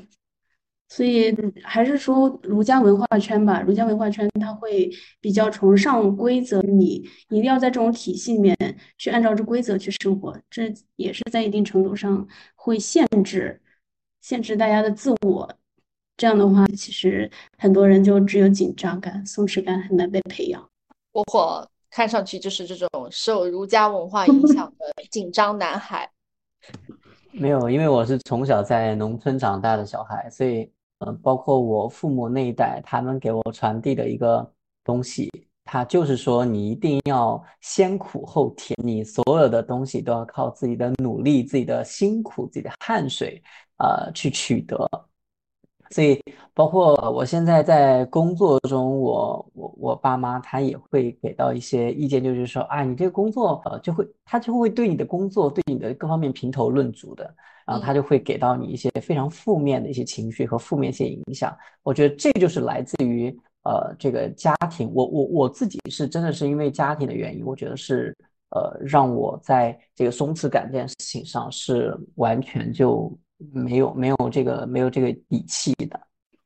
[0.96, 4.88] 所以还是说儒家文化圈吧，儒家文化圈它会
[5.20, 8.56] 比较崇尚规则，你一定要在这种体系里面
[9.00, 13.60] 去按照这规则去生活，这也是在一定程度上会限制
[14.22, 15.52] 限制大家的自我。
[16.16, 17.28] 这样的话，其实
[17.58, 20.70] 很多人就只有紧张感、松弛感很难被培养。
[21.14, 26.08] 我看上去就是这种受儒家文化影响的 紧张男孩。
[27.32, 30.72] 没有，因为我是从小在农村长大的小孩，所以。
[31.22, 34.50] 包括我父母那一代，他们给我传递的一个
[34.84, 35.30] 东西，
[35.66, 43.42] 他就是说，你一定要先苦后甜，你所有的东西都要靠自己的努力、自己的辛苦、自己的汗水，
[43.78, 44.88] 呃，去取得。
[45.94, 46.22] 所以，
[46.54, 57.34] 包括我现在在工作中，我我我爸妈他也会给到一些意见，就是说，啊，你这个工作，呃，就会他就会对你的工作、对你的各方面评头论足的。
[57.66, 61.58] 然后他就会给到你一些非常负面的一些情绪和负面一些影响。
[61.82, 63.30] 我觉得这就是来自于
[63.64, 64.92] 呃这个家庭。
[64.94, 68.14] 我我我自己是真的是因为家庭的原因，我觉得是
[68.50, 73.18] 呃让我在这个松弛感这件事情上是完全就
[73.52, 76.00] 没有没有这个没有这个底气的。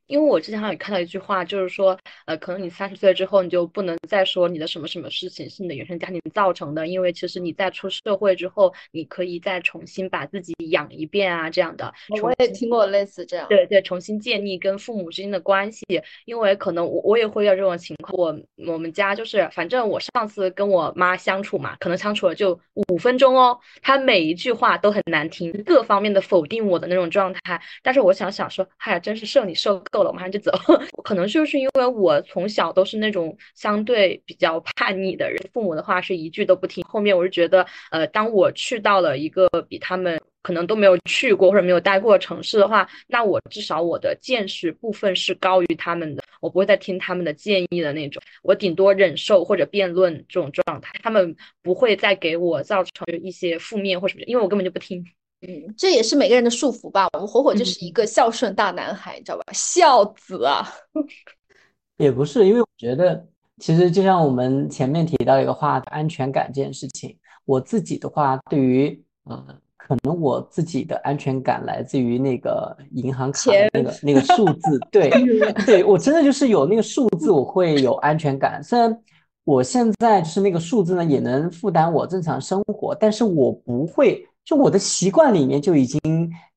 [0.08, 11.92] 因为我之前好像也看到一句话，就是说，呃，可能你三十岁之后，你就不能再说你的什么什么事情是你的原生家庭造成的，因为其实你在出社会之后，你可以再重新把自己养一遍啊，这样的。
[12.22, 13.46] 我也听过类似这样。
[13.50, 15.84] 对对，重新建立跟父母之间的关系，
[16.24, 18.08] 因为可能我我也会有这种情况。
[18.18, 27.60] 我我们家就是，反正我上次跟我妈相处嘛，可能相处了就五分钟哦，她每一句话都很难听，各方面的否定我的那种状态。
[27.82, 29.97] 但是我想想说，嗨，真是受你受够。
[30.02, 30.52] 了，马上就走。
[31.04, 36.84] 可能就是因为我从小都是那种相对比较叛逆的人，父母的话是一句都不听。
[36.84, 40.20] 后面我是觉得，呃，当我去到了一个比他们。
[40.40, 55.04] 可能都没有去过或者没有待过的城市的话，那我至少我的见识部分是高于他们的，我不会再听他们的建议的那种，我顶多忍受或者辩论这种状态，他们不会再给我造成一些负面或什么，因为我根本就不听。
[55.40, 57.08] 嗯，这也是每个人的束缚吧。
[57.12, 59.44] 我们火火就是一个孝顺大男孩，你知道吧？
[59.52, 60.68] 孝子啊，
[61.96, 63.24] 也不是，因为我觉得
[63.60, 69.46] 其实就像我们前面提到一个话，安全感这件事情，我自己的话，对于呃，
[69.76, 75.08] 可能我自己的安全感来自于那个银行卡的那个那个数字，对，
[75.64, 78.60] 对我真的就是有那个数字，我会有安全感。
[78.60, 79.00] 虽然
[79.44, 84.27] 我现在就是那个数字呢，也能负担我正常生活，但是我不会。
[84.48, 86.00] 就我的习惯里面就已经，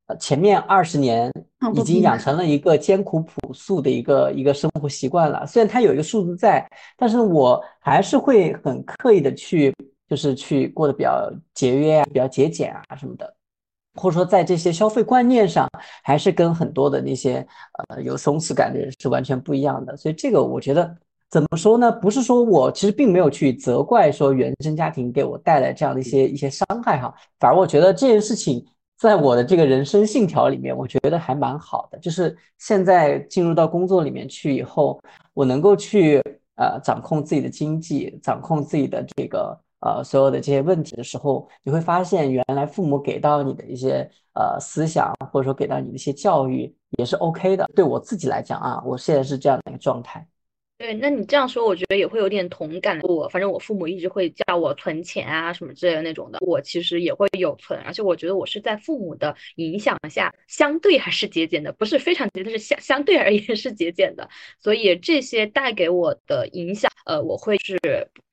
[0.08, 1.30] 呃，前面二十年
[1.76, 5.46] 已经养成了一个艰苦朴素的一个一个生活习惯了。
[5.46, 9.76] 虽然它有一个数字在，但是我还是会很刻意的去，
[10.08, 13.36] 就是去过得比较节约啊，比较节俭啊什么的，
[13.96, 15.70] 或者说在这些消费观念上，
[16.02, 17.46] 还是跟很多的那些
[17.90, 19.98] 呃有松弛感的人是完全不一样的。
[19.98, 20.96] 所以这个我觉得。
[21.32, 21.90] 怎么说呢？
[21.90, 28.64] 不是说我其实并没有去责怪说原生家庭给我带来这样的一些一些伤害哈，反而我觉得这件事情
[28.98, 31.98] 在我的这个人生信条里面，我觉得还蛮好的。
[32.00, 35.02] 就是现在进入到工作里面去以后，
[35.34, 36.22] 我能够去
[36.58, 47.66] 呃掌控自己的经济，掌控自己的这个呃所有的这些问题的时候，你会发现原来父母给到你的一些呃思想，或者说给到你的一些教育也是 OK 的。
[47.74, 50.28] 对我自己来讲啊，我现在是这样的一个状态。
[50.82, 53.00] 对，那你这样说，我觉得也会有点同感。
[53.04, 64.28] 我反正我父母一直会叫我存钱啊什么之类的那种的，我其实也会有存，而且我觉得我是在父母的影响下，相对还是节俭的，不是非常节，但是相相对而言是节俭的。
[64.58, 67.78] 所以这些带给我的影响，呃，我会是。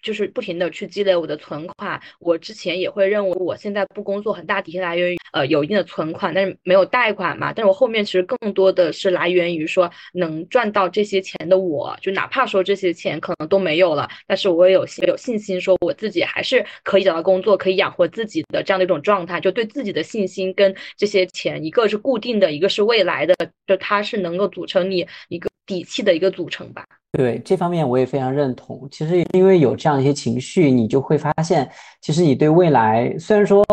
[0.02, 7.52] 就是不停的去积累我的存款，我之前也会认为我现在不工作很大体现来源于呃有一定的存款，但是没有贷款嘛。
[7.52, 23.34] 但是我后面其实更多的是来源于说能赚到这些钱的我，就哪怕说这些钱可能都没有了，但是我也有有信心说我自己还是可以找到工作，可以养活自己的这样的一种状态，就对自己的信心跟这些钱，一个是固定的，一个是未来的，
[23.66, 26.84] 就它是能够组成你一个底气的一个组成吧。
[27.12, 28.86] 对这方面我也非常认同。
[28.90, 31.70] 其实因为有这样一些情绪，你就会发现，
[32.02, 33.64] 其实你对未来虽然说，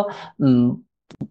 [0.43, 0.81] 嗯，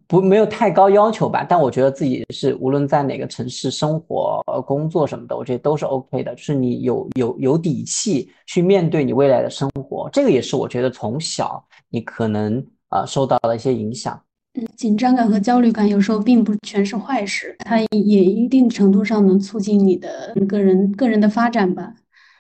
[0.07, 6.35] 不没有太高要求吧，但我觉得自己是无论在哪个城市生活、工作什么的，我觉得都是 OK 的。
[6.35, 14.21] 就是你有有有底气去面对你未来的生活，这个也是我觉得从小你可能呃受到了一些影响。
[14.55, 21.93] 嗯，紧张感和焦虑感有时候并不全是坏事，它也一定程度上能促进你的个人个人的发展吧。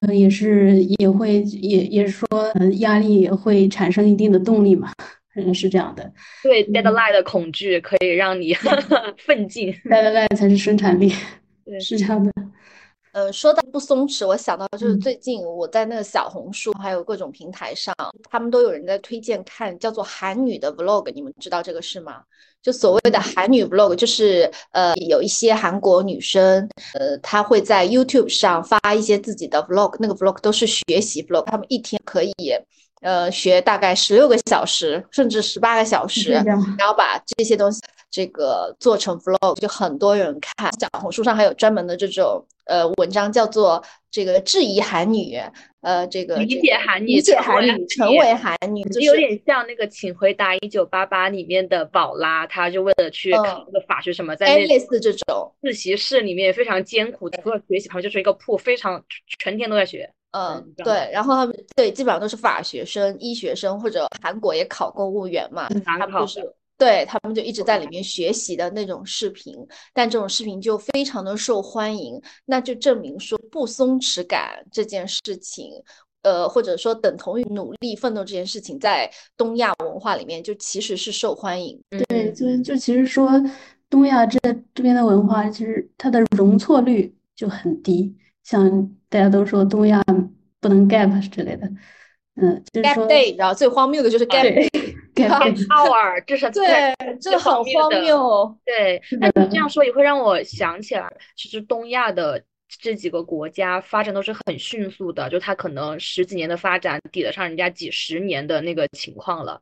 [0.03, 2.27] 呃，也是也会也也是说，
[2.79, 4.93] 压力也会产生一定的动力嘛。
[5.35, 6.13] 嗯，是这样的。
[6.45, 8.55] 对，deadline 的恐惧可以让你
[9.19, 11.13] 奋进，deadline 才是生产力。
[11.65, 12.31] 对，是这样的。
[13.15, 17.95] 呃，说到不松弛，我想到就是最近我在那个小红书还有各种平台上，
[18.29, 22.23] 他们都有人在推荐看叫做韩女的 vlog，你们知道这个事吗？
[22.61, 32.35] 就所谓的韩女 vlog，就是呃有一些韩国女生，呃，她会在 YouTube 上发一些自己的 vlog，那个 vlog 都是学习 vlog，她们一天可以
[33.01, 37.81] 呃学大概十六个小时，甚至十八个小时，然后把这些东西。
[38.15, 45.37] 这个做成 vlog 就很多人看，小红书上还有专门的这种呃文章，叫做这个质疑韩女，
[45.81, 59.05] 呃，这个理解韩女，理解韩女，成为韩女，就有点像那个《请回答一九八八》里面的宝拉，她就为了去考那个法学什么，在类似这种自习室里面非常艰苦，除了学习，旁边就是一个铺，非常
[59.41, 60.09] 全天都在学。
[60.31, 66.55] 嗯，对，然后他们对基本上都是法学生、医学生或者韩国也考公务员嘛，他们就是。
[66.77, 69.55] 对他们就一直在里面学习的那种视频，
[69.93, 75.71] 但这种视频就非常的受欢迎，那就证明说不松弛感这件事情，
[76.23, 81.81] 呃，或者说等同于努力奋斗这件事情，在东亚文化里面就其实是受欢迎。
[82.09, 83.31] 对，就就其实说
[83.89, 84.39] 东亚这
[84.75, 90.03] 这边的文化，其实它的容错率就很低，像大家都说东亚
[90.61, 91.71] 不能 gap 之类的。
[92.37, 94.69] 嗯，gap day，然后最荒谬的就是 gap
[95.15, 98.59] gap hour，这是对，真的很荒谬。
[98.65, 109.61] 对，那你这样说也会让我想起来，其实东亚的这几个国家发展都是很迅速的，就它可能十几年的发展抵得上人家几十年的那个情况了。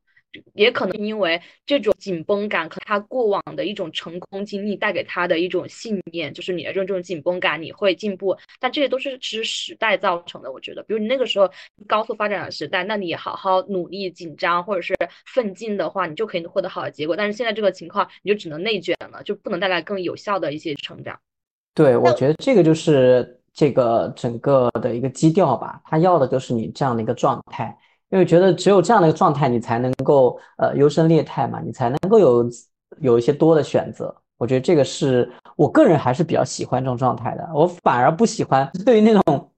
[0.54, 8.36] 也可能因为这种紧绷感，和他过往的一种成功经历带给他的一种信念，就是你的这种这种紧绷感，你会进步。
[8.60, 11.50] 但这些都是其实时代造成的，我觉得，比如你那个时候
[11.86, 14.94] 高速发展的时代，那你好好努力、紧张或者是
[15.26, 17.16] 奋进的话，你就可以获得好的结果。
[17.16, 21.18] 但是现在这个情况，你就只能内卷了，就不能带来更有效的一些成长。
[21.74, 27.76] 对，我觉得这个就是这个整个的一个基调吧，他要的就是你这样的一个状态。
[28.12, 32.46] 因为觉得只有这样的一个状态，你才能够呃优胜劣汰嘛，你才能够有
[33.00, 34.14] 有一些多的选择。
[34.36, 37.48] 我觉得这个是我个人还是比较喜欢这种状态的。
[37.54, 39.50] 我反而不喜欢对于那种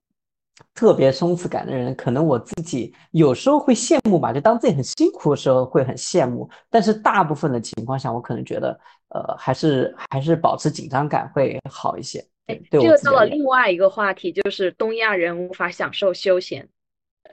[0.72, 6.48] 特别松弛感的人，可能我自己有时候会羡慕吧，就当自己很辛苦的时候会很羡慕。
[6.70, 8.78] 但是大部分的情况下，我可能觉得
[9.08, 12.24] 呃还是还是保持紧张感会好一些。
[12.46, 16.68] 哎，这个到了另外一个话题，就是东亚人无法享受休闲。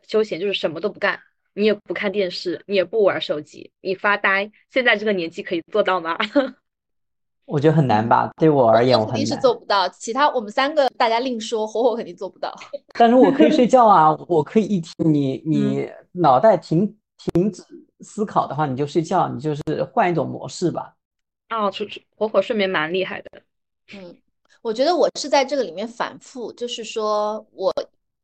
[0.08, 1.20] 休闲就是什么都不干，
[1.54, 4.52] 你也不看电视，你也不玩手机，你发呆。
[4.70, 6.18] 现在这个年纪可以做到吗？
[7.46, 9.90] 我觉得很难吧，对我而言，我肯定是做不到。
[9.90, 12.56] 其他我们三个大家另说，火火肯定做不到。
[12.98, 17.62] 但是我可以睡觉啊，我可以一天你你脑袋停停止
[18.00, 20.96] 思考的话，你就睡觉，你就是换一种模式吧。
[21.50, 21.72] 啊哦，
[22.16, 23.42] 火火睡眠蛮厉害的。
[23.94, 24.16] 嗯，
[24.62, 27.74] 我觉得我是在这个里面反复，就是说我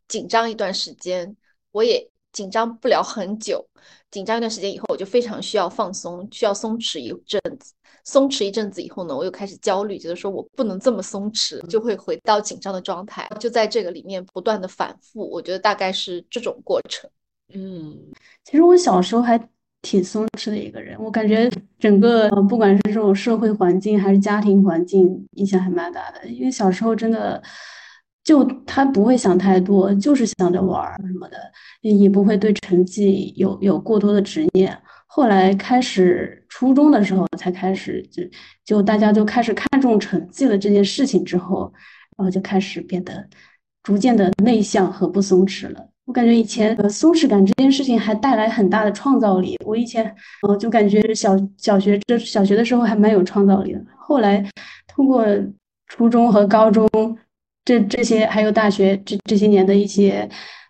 [0.08, 1.36] 紧张一段时间。
[1.78, 3.64] 我也紧张不了很久，
[4.10, 7.72] 紧张一段时间以后，我就非常需要放松，需要松弛一阵子。
[8.04, 15.30] 松弛一阵子以后呢，我又开始焦虑，觉得说我不能这么松弛，就会回到紧张的状态，就在这个里面不断的反复。
[15.30, 17.08] 我觉得大概是这种过程。
[17.54, 17.96] 嗯，
[18.44, 19.40] 其实我小时候还
[19.84, 21.48] 挺松弛的一个人，我感觉
[21.78, 27.44] 整个不管是这种社会环境还是家庭环境影响还蛮大的，因为小时候真的。
[28.28, 31.38] 就他不会想太多，就是想着玩儿什么的，
[31.82, 34.78] 也不会对成绩有有过多的执念。
[35.06, 38.22] 后来开始初中的时候，才开始就
[38.66, 41.72] 就大家就开始看重成绩了这件事情之后，
[42.18, 43.26] 然后就开始变得
[43.82, 45.90] 逐渐的内向和不松弛了。
[46.04, 49.58] 我感觉以前松弛感这件事情还带来很大的创造力。
[49.66, 50.14] 我以前
[50.46, 54.46] 呃就感觉小小学这小学的时候还蛮有创造力的，后来
[54.86, 55.26] 通过
[55.88, 56.90] 初中和高中。
[57.68, 60.28] 这这些还有大学这这些年的一些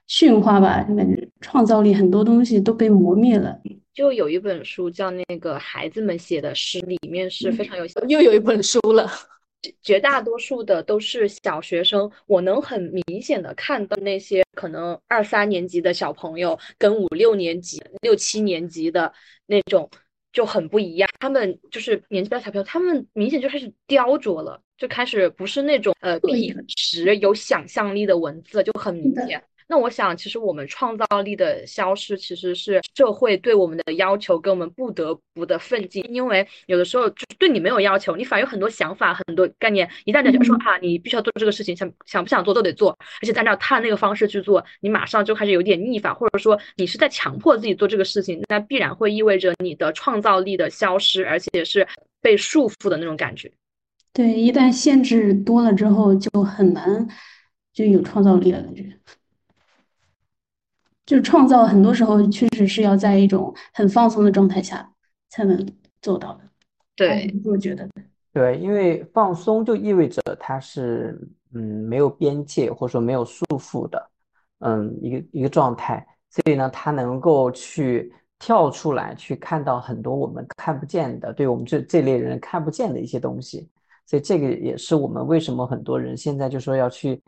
[0.07, 3.55] 驯化吧，感觉创造力很多东西都被磨灭了。
[3.93, 9.07] 就有一本书叫那个孩子们写的诗，里面是非常有又有一本书了。
[9.83, 19.13] 绝大多数的都是小学生，我能很明显的看到那些可能二三年级的小朋友跟五六年级、六七年级的
[19.45, 19.87] 那种
[20.33, 21.07] 就很不一样。
[21.19, 24.61] 他们就是年纪大小朋友，他们明显就开始雕琢了。
[24.77, 29.43] 就开始不是那种呃笔直有想象力的文字，就很明显。
[29.69, 36.01] 那我想，其实我们创造力的消失，其实是社会对我们的要求，跟我们不得不的奋进。
[36.09, 39.89] 因为有的时候就是对你没有要求，你反而有很多想法、很多概念。
[40.05, 51.85] 一旦人家说啊，你必须要做这个事情，想想不想做都得做，而且按照他那个方式去做，你马上就开始有点逆反，或者说你是在强迫自己做这个事情，那必然会意味着你的创造力的消失，而且是
[52.21, 53.51] 被束缚的那种感觉。
[54.17, 57.07] 对，一旦限制多了之后，就很难
[57.71, 58.59] 就有创造力了。
[58.63, 58.99] 感觉，
[61.05, 64.91] 就是创造很多时候确实是要在一种很放松的状态下
[65.29, 66.39] 才能做到的。
[66.95, 67.87] 对，我觉得。
[68.33, 71.15] 对，因为放松就意味着它是
[71.53, 74.09] 嗯没有边界或者说没有束缚的，
[74.61, 83.69] 嗯一个一个状态，所以呢，它能够去跳出来，去看到很多我们看不见的，对我们这这类人看不见的一些东西。
[84.07, 87.21] 所以这个也是我们为什么很多人现在就说要去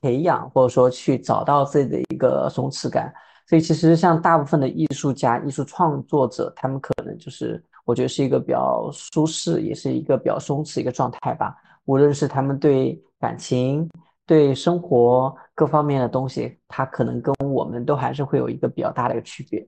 [0.00, 3.14] 培养，或者说去找到自己的一个松弛感。
[3.46, 11.54] 所以其实像大部分的艺术家、艺术创作者，他们可能就是我觉得是一个比较舒适，也是一个比较松弛一个状态吧。
[11.84, 13.88] 无论是他们对感情、
[14.26, 19.64] 对生活各方面的东西，他可能跟我们都还是会有一个比较大的一个区别。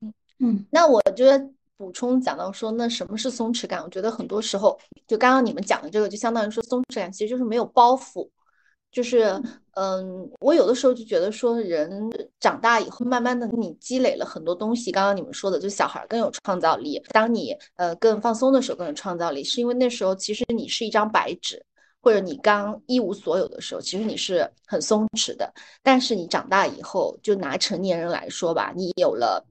[0.00, 1.50] 嗯嗯，那我觉得。
[1.82, 3.82] 补充讲到说，那什么是松弛感？
[3.82, 4.78] 我觉得很多时候，
[5.08, 8.28] 就刚刚你们讲的这个，就相当于说松弛感其实就是没有包袱。
[8.92, 9.24] 就是，
[9.74, 12.08] 嗯，我有的时候就觉得说，人
[12.38, 14.92] 长大以后，慢慢的你积累了很多东西。
[14.92, 17.02] 刚刚你们说的，就小孩更有创造力。
[17.08, 21.60] 当你呃更放松的时候，更有创造力，是因为那时候其实你是一张白纸，
[22.00, 25.52] 或者你刚一无所有的时候，其实你是很松弛的。
[25.82, 29.44] 但是你长大以后，就拿成年人来说吧，你有了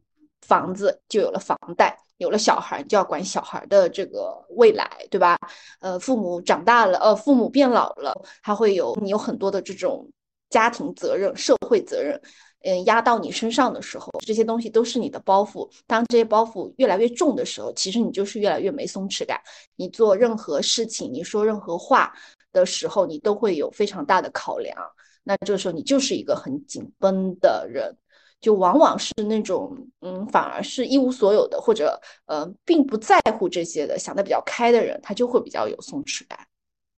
[0.47, 1.97] 房子，就有了房贷。
[2.21, 5.37] 有了小孩，就要管小孩的这个未来，对吧？
[5.79, 8.13] 呃，父母长大了，呃，父母变老了，
[8.43, 10.07] 他会有你有很多的这种
[10.49, 12.19] 家庭责任、社会责任。
[12.63, 15.67] 嗯压到你身上的时候，这些东西都是你的包袱。
[15.87, 19.41] 当这些包袱越来越重的时候，其实你就是越来越没松弛感。
[19.75, 22.13] 你做任何事情，你说任何话
[22.53, 24.77] 的时候，你都会有非常大的考量。
[25.23, 27.97] 那这个时候你就是一个很紧绷的人，
[28.41, 36.39] 就往往是那种嗯，反而是一无所有的，或者呃，并不在乎这些的，想的比较开的人，他就会比较有松弛感。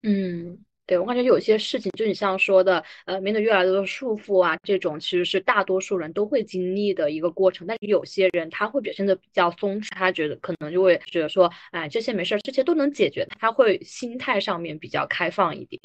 [0.04, 0.60] 嗯。
[0.88, 7.66] 对我感觉有些事情，就你像说的，呃，面对越来越多的束缚啊，这种其实是大多数人都会经历的一个过程。
[7.66, 13.26] 但是有些人他会表现的比较松弛，他觉得可能就会觉得说，哎，这些没事儿，这些都能解决。
[13.40, 15.80] 他会心态上面比较开放一点，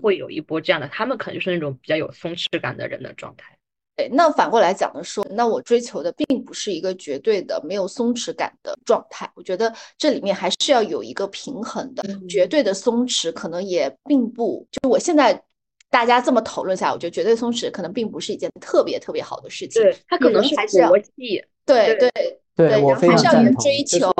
[0.00, 3.55] 会有一波这样的，他们可能就是那种比较有松弛感的人的状态。
[3.96, 9.30] 对，那反过来讲的说，那我追求的并不是一个绝对的没有松弛感的状态。
[9.34, 12.02] 我觉得这里面还是要有一个平衡的。
[12.28, 15.42] 绝对的松弛可能也并不，就我现在
[15.90, 19.82] 大家这么讨论下，我觉得绝对松弛可能并不是一件特别特别好的事情。
[19.82, 21.42] 对，它可能是还是要国际。
[21.64, 22.10] 对对
[22.54, 24.12] 对，然后还是要有追求，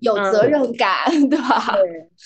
[0.00, 1.76] 有责嗯任感， 对吧？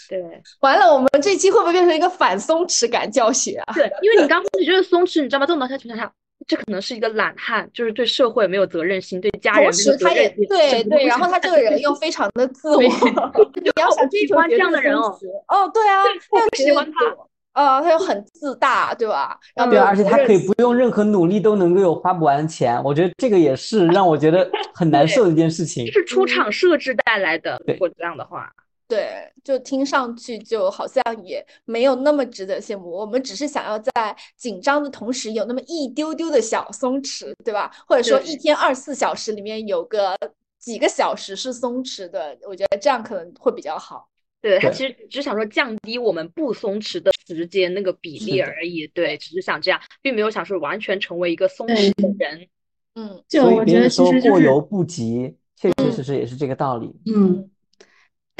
[0.08, 3.74] 对对完了，我们这期会不会变成一个反松弛感教学啊？
[3.74, 5.46] 对，因为你刚开始觉得松弛，你知道吗？
[5.46, 6.12] 这种东西情况下，
[6.50, 17.06] 这可能是一个懒汉，就是对社会没有责任心，对家人同时，他也对对，然后他这个人又非常的自 我，你要想追求这样的人哦，哦，对啊，他又喜欢他，
[17.52, 19.38] 呃，他又很自大，对吧？
[19.54, 25.86] 然后对，而且他可以不用任何努力都能够有花不完的钱，我觉得这个也是让我觉得很难受的一件事情。
[25.92, 28.52] 是出厂设置带来的，如果这样的话。
[28.90, 32.90] 对，就听上去就好像也没有那么值得羡慕。
[32.90, 37.70] 我们只是想要在紧张的同时有那么一丢丢的小松弛，对吧？
[37.86, 40.18] 或者说一天二十四小时里面有个
[40.58, 44.08] 几个小时是松弛的，我觉得这样可能会比较好。
[44.40, 48.88] 对他其实只想说降低我们不松弛的时间那个比例而已。
[48.88, 52.48] 对，只是想这样，并没有想说完全成为一个松弛的人。
[52.96, 56.92] 嗯，就我觉得其实就是过犹不及，确确实实也是这个道理。
[57.06, 57.48] 嗯。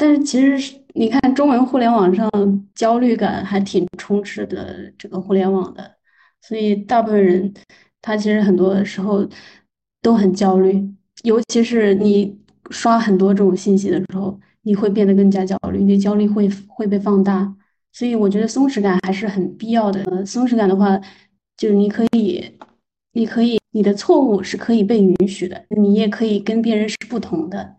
[0.01, 2.27] 但是其实你看，中文互联网上
[2.73, 5.95] 焦虑感还挺充斥的，这个互联网的，
[6.41, 7.53] 所以大部分人
[8.01, 9.23] 他其实很多时候
[10.01, 10.83] 都很焦虑，
[11.21, 12.35] 尤其是你
[12.71, 17.55] 刷很多这种信息的时候，你会变得更加焦虑，你焦虑会会被放大。
[17.93, 20.25] 所以我觉得松弛感还是很必要的。
[20.25, 20.99] 松弛感的话，
[21.57, 22.43] 就是你可以，
[23.13, 27.75] 你可以，你的错误是可以被允许的，你也可以跟别人是不同的，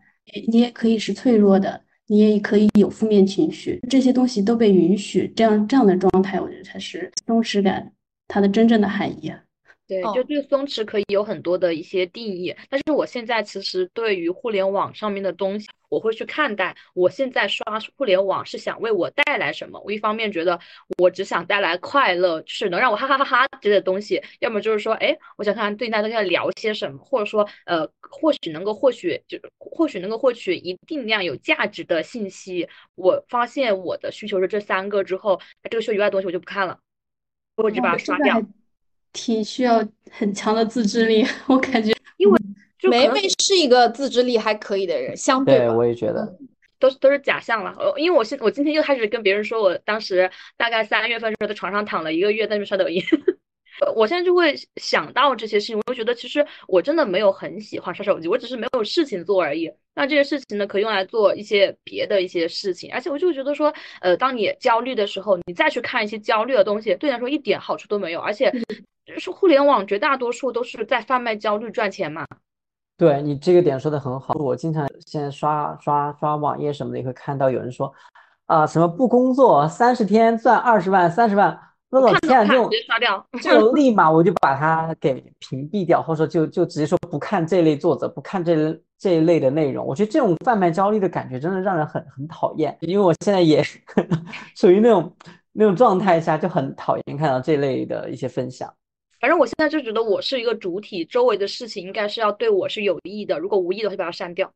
[0.46, 1.82] 你也可以是脆弱的。
[2.12, 7.90] 你也可以有负面情绪，这些东西都被允许，这样这样的状态，我觉得才是松弛感
[8.28, 9.32] 它的真正的含义。
[9.92, 16.74] 对，就对松弛可以有很多的一些定义，但是我现在其实对于互联网上面的东西，我会去看待。
[16.94, 19.78] 我现在刷互联网是想为我带来什么？
[19.84, 20.58] 我一方面觉得
[20.98, 32.66] 我只想带来快乐，就是能让我哈哈哈哈之类的东西；要么就是说，哎，我想看看对大家在聊些什么，或者说，呃，或许能够获取，就或许能够获取一定量有价值的信息。
[32.94, 36.78] 我发现我的需求是这三个之后，这个需求以外的东西我就不看了，
[37.56, 38.42] 我只把它刷掉。
[39.12, 42.38] 挺需要很强的自制力，我感觉，因为
[42.90, 46.36] 梅梅是一个自制力还可以的人，相对我也觉得
[46.78, 47.74] 都是都是假象了。
[47.78, 53.02] 呃，因为我现我今天又开始跟别人说，我当时大概三月份时候在床上躺了一个月，在那边刷抖音。
[53.96, 59.72] 我现在就会想到这些事情，我就觉得其实我真的没有很喜欢刷手机，我只是没有事情做而已。
[59.94, 68.20] 那这些事情呢，可以用来做一些别的一些事情，而且我就觉得说，呃，当你焦虑的时候，你再去看一些焦虑的东西，对你来说一点好处都没有。
[68.20, 68.52] 而且，
[69.12, 72.26] 就是互联网绝大多数都是在贩卖焦虑赚钱嘛。
[72.96, 77.92] 对你这个点说的很好，我经常现在刷刷刷网页什么的，也会看到有人说，
[78.46, 81.58] 啊，什么不工作三十天赚二十万、三十万。
[81.90, 82.70] 我老天，这种
[83.42, 89.84] 这种立马我就把它给屏蔽掉，或者说就就直接说不看这类作者，不看这这一类的内容。
[89.84, 93.62] 我觉得这种贩卖焦虑的感觉真的让人很很讨厌，因为我现在也
[94.54, 95.14] 属 于那种
[95.52, 98.72] 那种状态下，就很讨厌看到这类的一些分享。
[99.22, 104.52] 反正我现在就觉得我是一个主体，周围的事情应该是要对我是有益的，如果无益的话就把它删掉。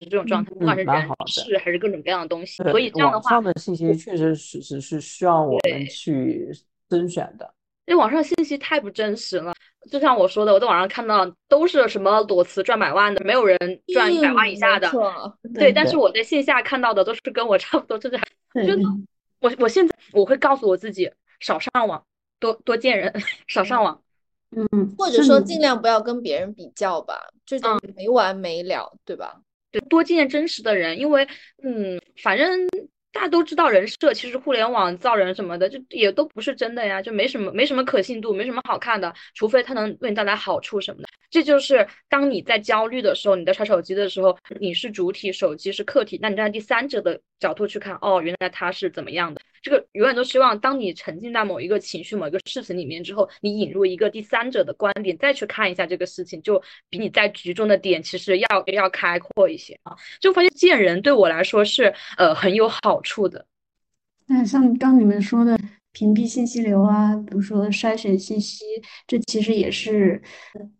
[0.00, 2.62] 是这种状态，不管是人事还是各种各样的东西。
[2.64, 6.52] 所以这样的话，网上的信息确实是是是需要我们去。
[6.90, 7.44] 甄选的，
[7.84, 9.52] 因为网上信息太不真实了。
[9.90, 13.58] 就像我说的，我在网上看到都是什么裸辞赚百万的，没有人
[13.92, 14.90] 赚一百万以下的。
[15.52, 18.16] 对，但是我在线下看到的都是跟我差不多，就是
[18.66, 18.72] 就
[19.40, 22.02] 我我现在我会告诉我自己少上网，
[22.40, 23.12] 多多见人，
[23.48, 24.02] 少上网。
[24.56, 29.40] 嗯，或者说尽量不要跟别人比较吧，这种没完没了，对吧？
[29.70, 31.26] 对，多见真实的人，因为
[31.62, 32.66] 嗯，反正
[33.12, 41.08] 大家都知道人设，其实互联网造人什么的，就也都不是真的呀，就没什么没什么可信度，没什么好看的，除非它能为你带来好处什么的。
[41.30, 49.40] 这就是当你在焦虑的时候，你在刷手机的时候，你是主体，手机是客体，那你站在第三者的角度去看，哦，原来他是怎么样的。
[49.68, 59.94] 这个永远都希望，当你沉浸在某一个情绪、某一个事情里面之后，你引入一个第三者的观点，再去看一下这个事情，就比你在局中的点其实要要开阔一些啊。
[60.20, 63.44] 就发现见人对我来说是呃很有好处的。
[64.26, 65.58] 那像刚你们说的
[65.92, 68.64] 屏蔽信息流啊，比如说筛选信息，
[69.06, 70.22] 这其实也是，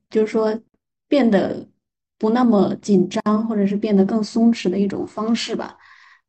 [0.08, 0.58] 就是说
[1.06, 1.68] 变得
[2.16, 5.76] 不那么紧张，或者是变得更松弛的一种方式吧。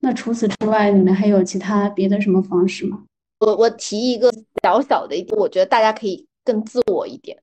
[0.02, 3.04] 那除此之外，你们还有其他别的什么方式吗？
[3.39, 4.32] 我我提一个
[4.64, 7.38] 小小的一点，我觉得大家可以更自我一点。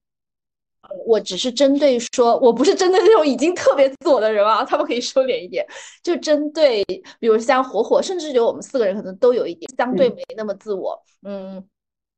[1.05, 5.67] 我只是针对说，我不是针对那种已经特别自我的人啊，他们可以收敛一点。
[6.03, 6.85] 就针对，
[7.19, 11.63] 比如像火火，甚至有我们四个人可能都有一点相对没那么自我，嗯，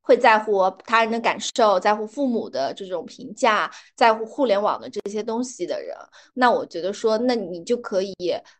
[0.02, 5.96] 会在乎他人的感受，在乎父母的这种评价，在乎互联网的这些东西的人，
[6.34, 8.14] 那我觉得说，那你就可以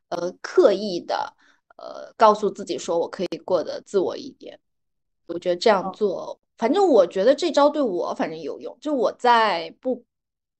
[0.09, 1.35] 呃刻意的。
[1.79, 4.59] 呃，告诉自己说我可以过得自我一点，
[5.26, 8.76] 我觉得这样做，反正我觉得这招对我反正有用。
[8.81, 10.05] 就我在不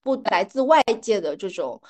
[0.03, 1.81] 不来自外界的这种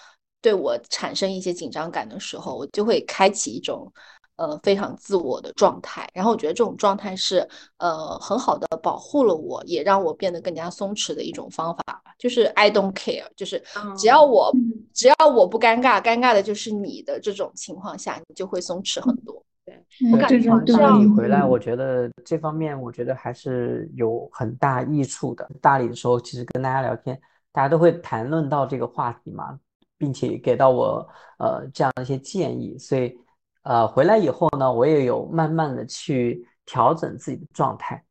[0.40, 3.92] 对我产生一些紧张感的时候，我就会开启一种。
[4.38, 7.46] 呃，非常自我的状态，然后我觉得这种状态是
[7.78, 11.82] 呃很好的保护了我，也让我变得更加松弛的一种方法，
[12.16, 13.60] 就是 I don't care，就是
[13.96, 14.52] 只要我
[14.94, 19.44] 只要我不尴尬，尴尬的就是你的这种情况下，你就会松弛很多。
[19.64, 25.50] 对，我感觉从大理回来，我觉得这方面我觉得还是有很大益处的。
[25.60, 27.20] 大理的时候，其实跟大家聊天，
[27.50, 29.58] 大家都会谈论到这个话题嘛，
[29.98, 31.04] 并且给到我
[31.40, 33.18] 呃这样一些建议，所以。
[33.62, 38.02] 呃，回来以后呢，我也有慢慢的去调整自己的状态，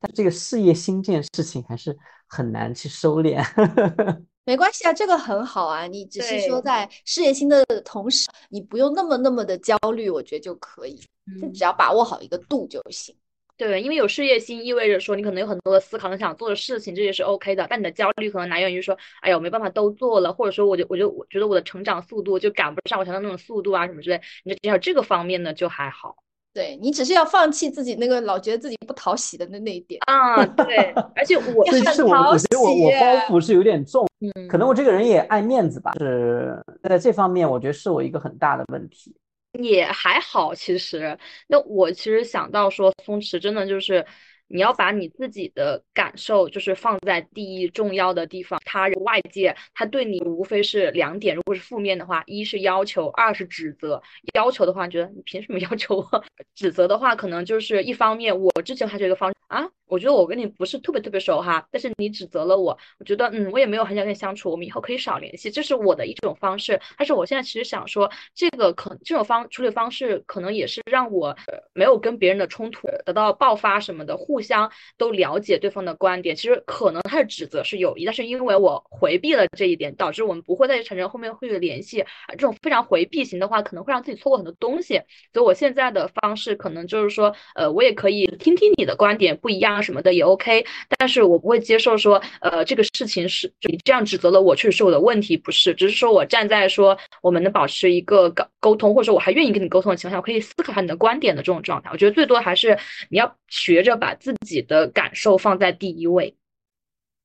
[0.00, 3.44] 但这个事业心这件事情还是很难去收敛。
[4.46, 11.00] 没关系啊，这个很好啊，你只是说在事业心的同时，你不用那么那么的焦虑，我觉得就可以，
[11.40, 13.14] 就只要把握好一个度就行。
[13.56, 17.66] 对，因为有事业心，意味着说你可能有很多的思考你想做的事情，这也是 OK 的。
[17.70, 24.20] 但你的焦虑可能来源于说，哎呀，我没办法都做了，或者说，我就我就我觉得我的成长速度就赶不上我想要那种速度啊什么之类。
[24.44, 26.16] 你就只要这个方面呢，就还好。
[26.52, 30.44] 对你只是要放弃自己那个老觉得自己不讨喜的那那一点啊。
[30.46, 39.14] 对，而且我 是是我我觉得我我包袱是有点重，嗯，可能我这个人也爱面子吧，是在这方面我觉得是我一个很大的问题。
[39.62, 44.04] 也还好，其实，那我其实想到说，松弛真的就是
[44.48, 54.02] 你要把你自己的感受就是放在第一重要的地方，他外界他对你无非是两点，如果是负面的话，一是要求，二是指责。
[54.34, 56.24] 要求的话，觉得你凭什么 要求我？
[56.54, 59.68] 指责的话，可能就是一方面，我之前还觉得方啊。
[59.86, 66.80] 我觉得我跟你不是特别特别熟哈，但是你指责了我，我觉得嗯，我也没有很想跟你相处，我们以后可以少联系，这是我的一种方式。
[66.96, 71.36] 但是我现在其实想说，这个可这种方处理方式可能也是让我
[71.74, 76.34] 没有跟别人的冲突得到爆发什么的，互相都了解对方的观点。
[76.34, 82.04] 其实可能他的指责是有意，但是因为我回避了这一点，导致我们不会再产生后面会有联系。
[82.30, 85.02] 这种非常回避型的话，可能会让自己错过很多东西。
[85.32, 89.73] 所以我现在的方式可能就是说，呃，我也可以听听你的观点，不一样。
[89.82, 90.64] 什么的也 OK，
[90.98, 101.90] 但是我不会接受说，呃，这个事情是你这样指责了我，确实是我的问题，不是，只是说我站在说我们能保持一个沟沟通，或者说我还愿意跟你沟通的情况下，我可以思考下你的观点的这种状态。
[101.92, 106.34] 我觉得最多还是你要学着把自己的感受放在第一位。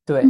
[0.06, 0.24] 对，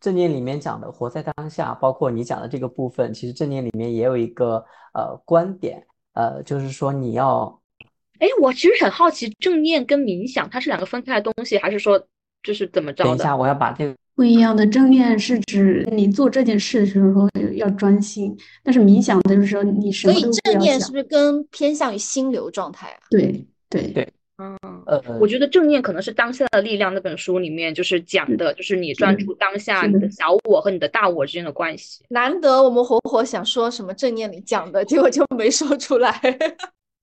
[0.00, 7.60] 正念里面讲的活在当下，包括你讲的这个部分，其实正念里面也有一个呃观点，呃，就是说你要。
[8.18, 12.00] 哎，我其实很好奇，正念跟冥想它是两个分开的东西，还是说
[12.42, 13.10] 就是怎么着的？
[13.10, 23.00] 等一下，我要把这个不一样的正念是指你做这件事的时候要专心，但是冥想的就是说你什么所以正念是不是更偏向于心流状态啊？
[23.10, 24.08] 对对对，
[24.38, 24.56] 嗯
[24.86, 32.04] 呃，我觉得正念可能是《当下的力量》那本书里面就是讲的，就是你专注当下你的小我和你的大我之间的关系。
[32.10, 36.12] 难得我们火火想说什么正念里讲的，结果就没说出来。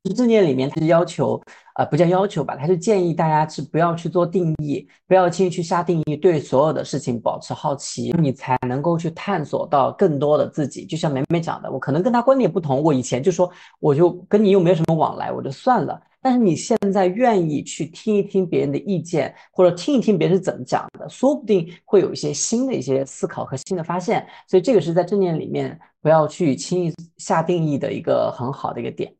[0.09, 1.39] 正念里面它是要求，
[1.75, 10.85] 呃，不叫要求吧，它是建议大家是不要去做定义，不要轻易去下定义，对所有的事情保持好奇，你才能够去探索到更多的自己。
[10.85, 13.49] 就像梅梅讲的，我可能跟他观点不同，我以前就说
[13.79, 16.01] 我就跟你又没有什么往来，我就算了。
[16.23, 24.25] 但是你现在愿意去听一听别人的意见，或者听一听别人是怎么讲的，说不定会有一些新的一些思考和新的发现。
[24.47, 29.11] 所以这个是在正念里面不要去轻易下定义的一个很好的一个点。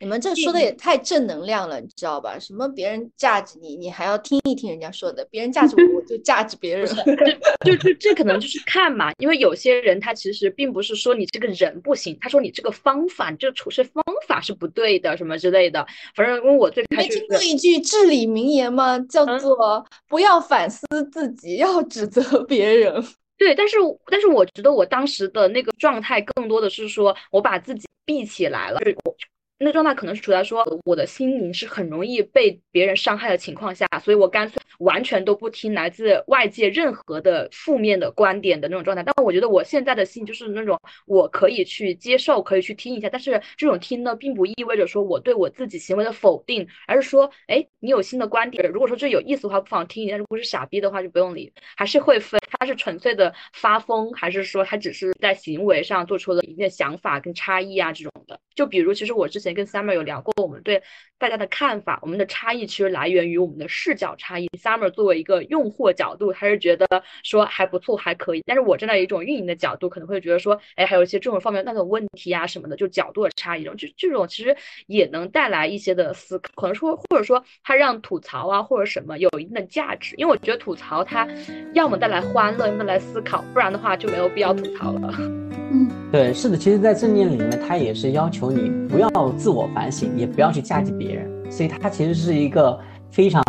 [0.00, 2.38] 你们这说的也太正能量了，你知道吧？
[2.38, 6.88] 什么别人价值你，你还要听一听人家说的，别人价值我，我就价值别人。
[7.66, 15.86] 就就这可能就是看嘛，因为有些人他其实并不是说你这个人不行，他说你这个方法，你这个处事方法是不对的，什么之类的。
[16.14, 18.98] 反正因为我最开始听过一句至理名言吗？
[19.00, 23.04] 叫做不要反思自己，要指责别人。
[23.36, 23.76] 对，但是
[24.06, 29.14] 但是我觉得我当时的那个状态更多的是说我把自己闭起来了，我。
[29.62, 39.02] 那状态可能是处在说我的心灵是很容易被别人伤害的情况下，所以我干脆完全都不听来自外界任何的负面的观点的那种状态。
[39.02, 51.52] 但我觉得我现在的心就是那种我可以去接受，可以去听一下，但是这种听呢，并不意味着说我对我自己行为的否定，而是说，哎，你有新的观点，如果说这有意思的话，不妨听一下；如果是傻逼的话，就不用理。
[51.76, 58.40] 还是会分，他是纯粹的发疯，还是说他只是在行为上做出了一定想法跟差异啊这种的。
[58.54, 59.50] 就比如，其实我之前。
[59.50, 60.80] 跟 Summer 有聊过，我们对
[61.18, 64.48] 大家的看法，我们的差异其实来源于我们的视角差异。
[64.56, 66.86] Summer 作为一个用户角度，他是觉得
[67.24, 68.44] 说还不错，还可以。
[68.46, 81.26] 但是我站在一种运营的角度，可能会觉得说，哎，还有一些这种方面那种问题啊什么的，就角度的差异，这种就这种其实也能带来一些的思考，可能说或者说它让吐槽啊或者什么有一定的价值，因为我觉得吐槽它
[81.74, 85.49] 要么带来欢乐，要么来思考，不然的话就没有必要吐槽了。
[85.72, 92.78] 嗯，对，是的，其实，在正念里面，它也是要求你不要自我反省，也不要去价值别人，所以它其实是一个
[93.10, 93.42] 非常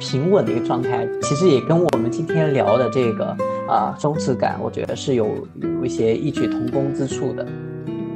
[0.00, 1.06] 平稳的一个状态。
[1.22, 3.36] 其实也跟我们今天聊的这个
[3.68, 7.46] 啊松弛感，我觉得是有有一些异曲同工之处的。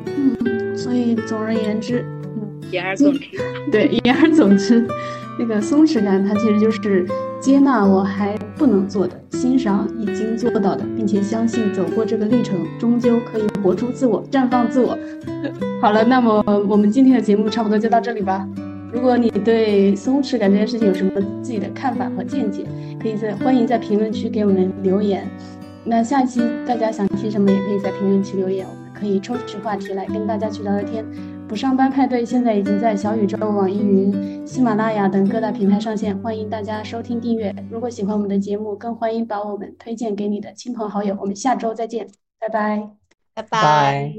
[0.07, 2.05] 嗯，所以总而言之，
[2.73, 3.21] 言而总之，
[3.71, 4.85] 对，言而总之，
[5.39, 7.07] 那个松弛感，它其实就是
[7.41, 9.21] 接纳我还不能做的。
[9.31, 14.97] 欣赏已经做到的，并且相信走过这个历程，终究可以活出自我，绽放自我。
[15.83, 18.49] 好了，那么我们今天的节目差不多就到这里吧。
[18.93, 21.11] 如果你对松弛感这件事情有什么
[21.43, 22.65] 自己的看法和见解，
[23.03, 25.29] 可以在欢迎在评论区给我们留言。
[25.85, 31.05] 那下一期大家想听什么，也可以在评论区留言，我们可以抽取话题来跟大家去聊聊天。
[31.55, 37.55] 不上班派对现在已经在小宇宙、网易云、喜马拉雅等各大平台上线，欢迎大家收听订阅。
[37.71, 41.17] 如果喜欢我们的节目，更欢迎把我们推荐给你的亲朋好友。
[41.21, 42.09] 我们下周再见，
[42.41, 42.91] 拜拜，
[43.35, 44.13] 拜拜。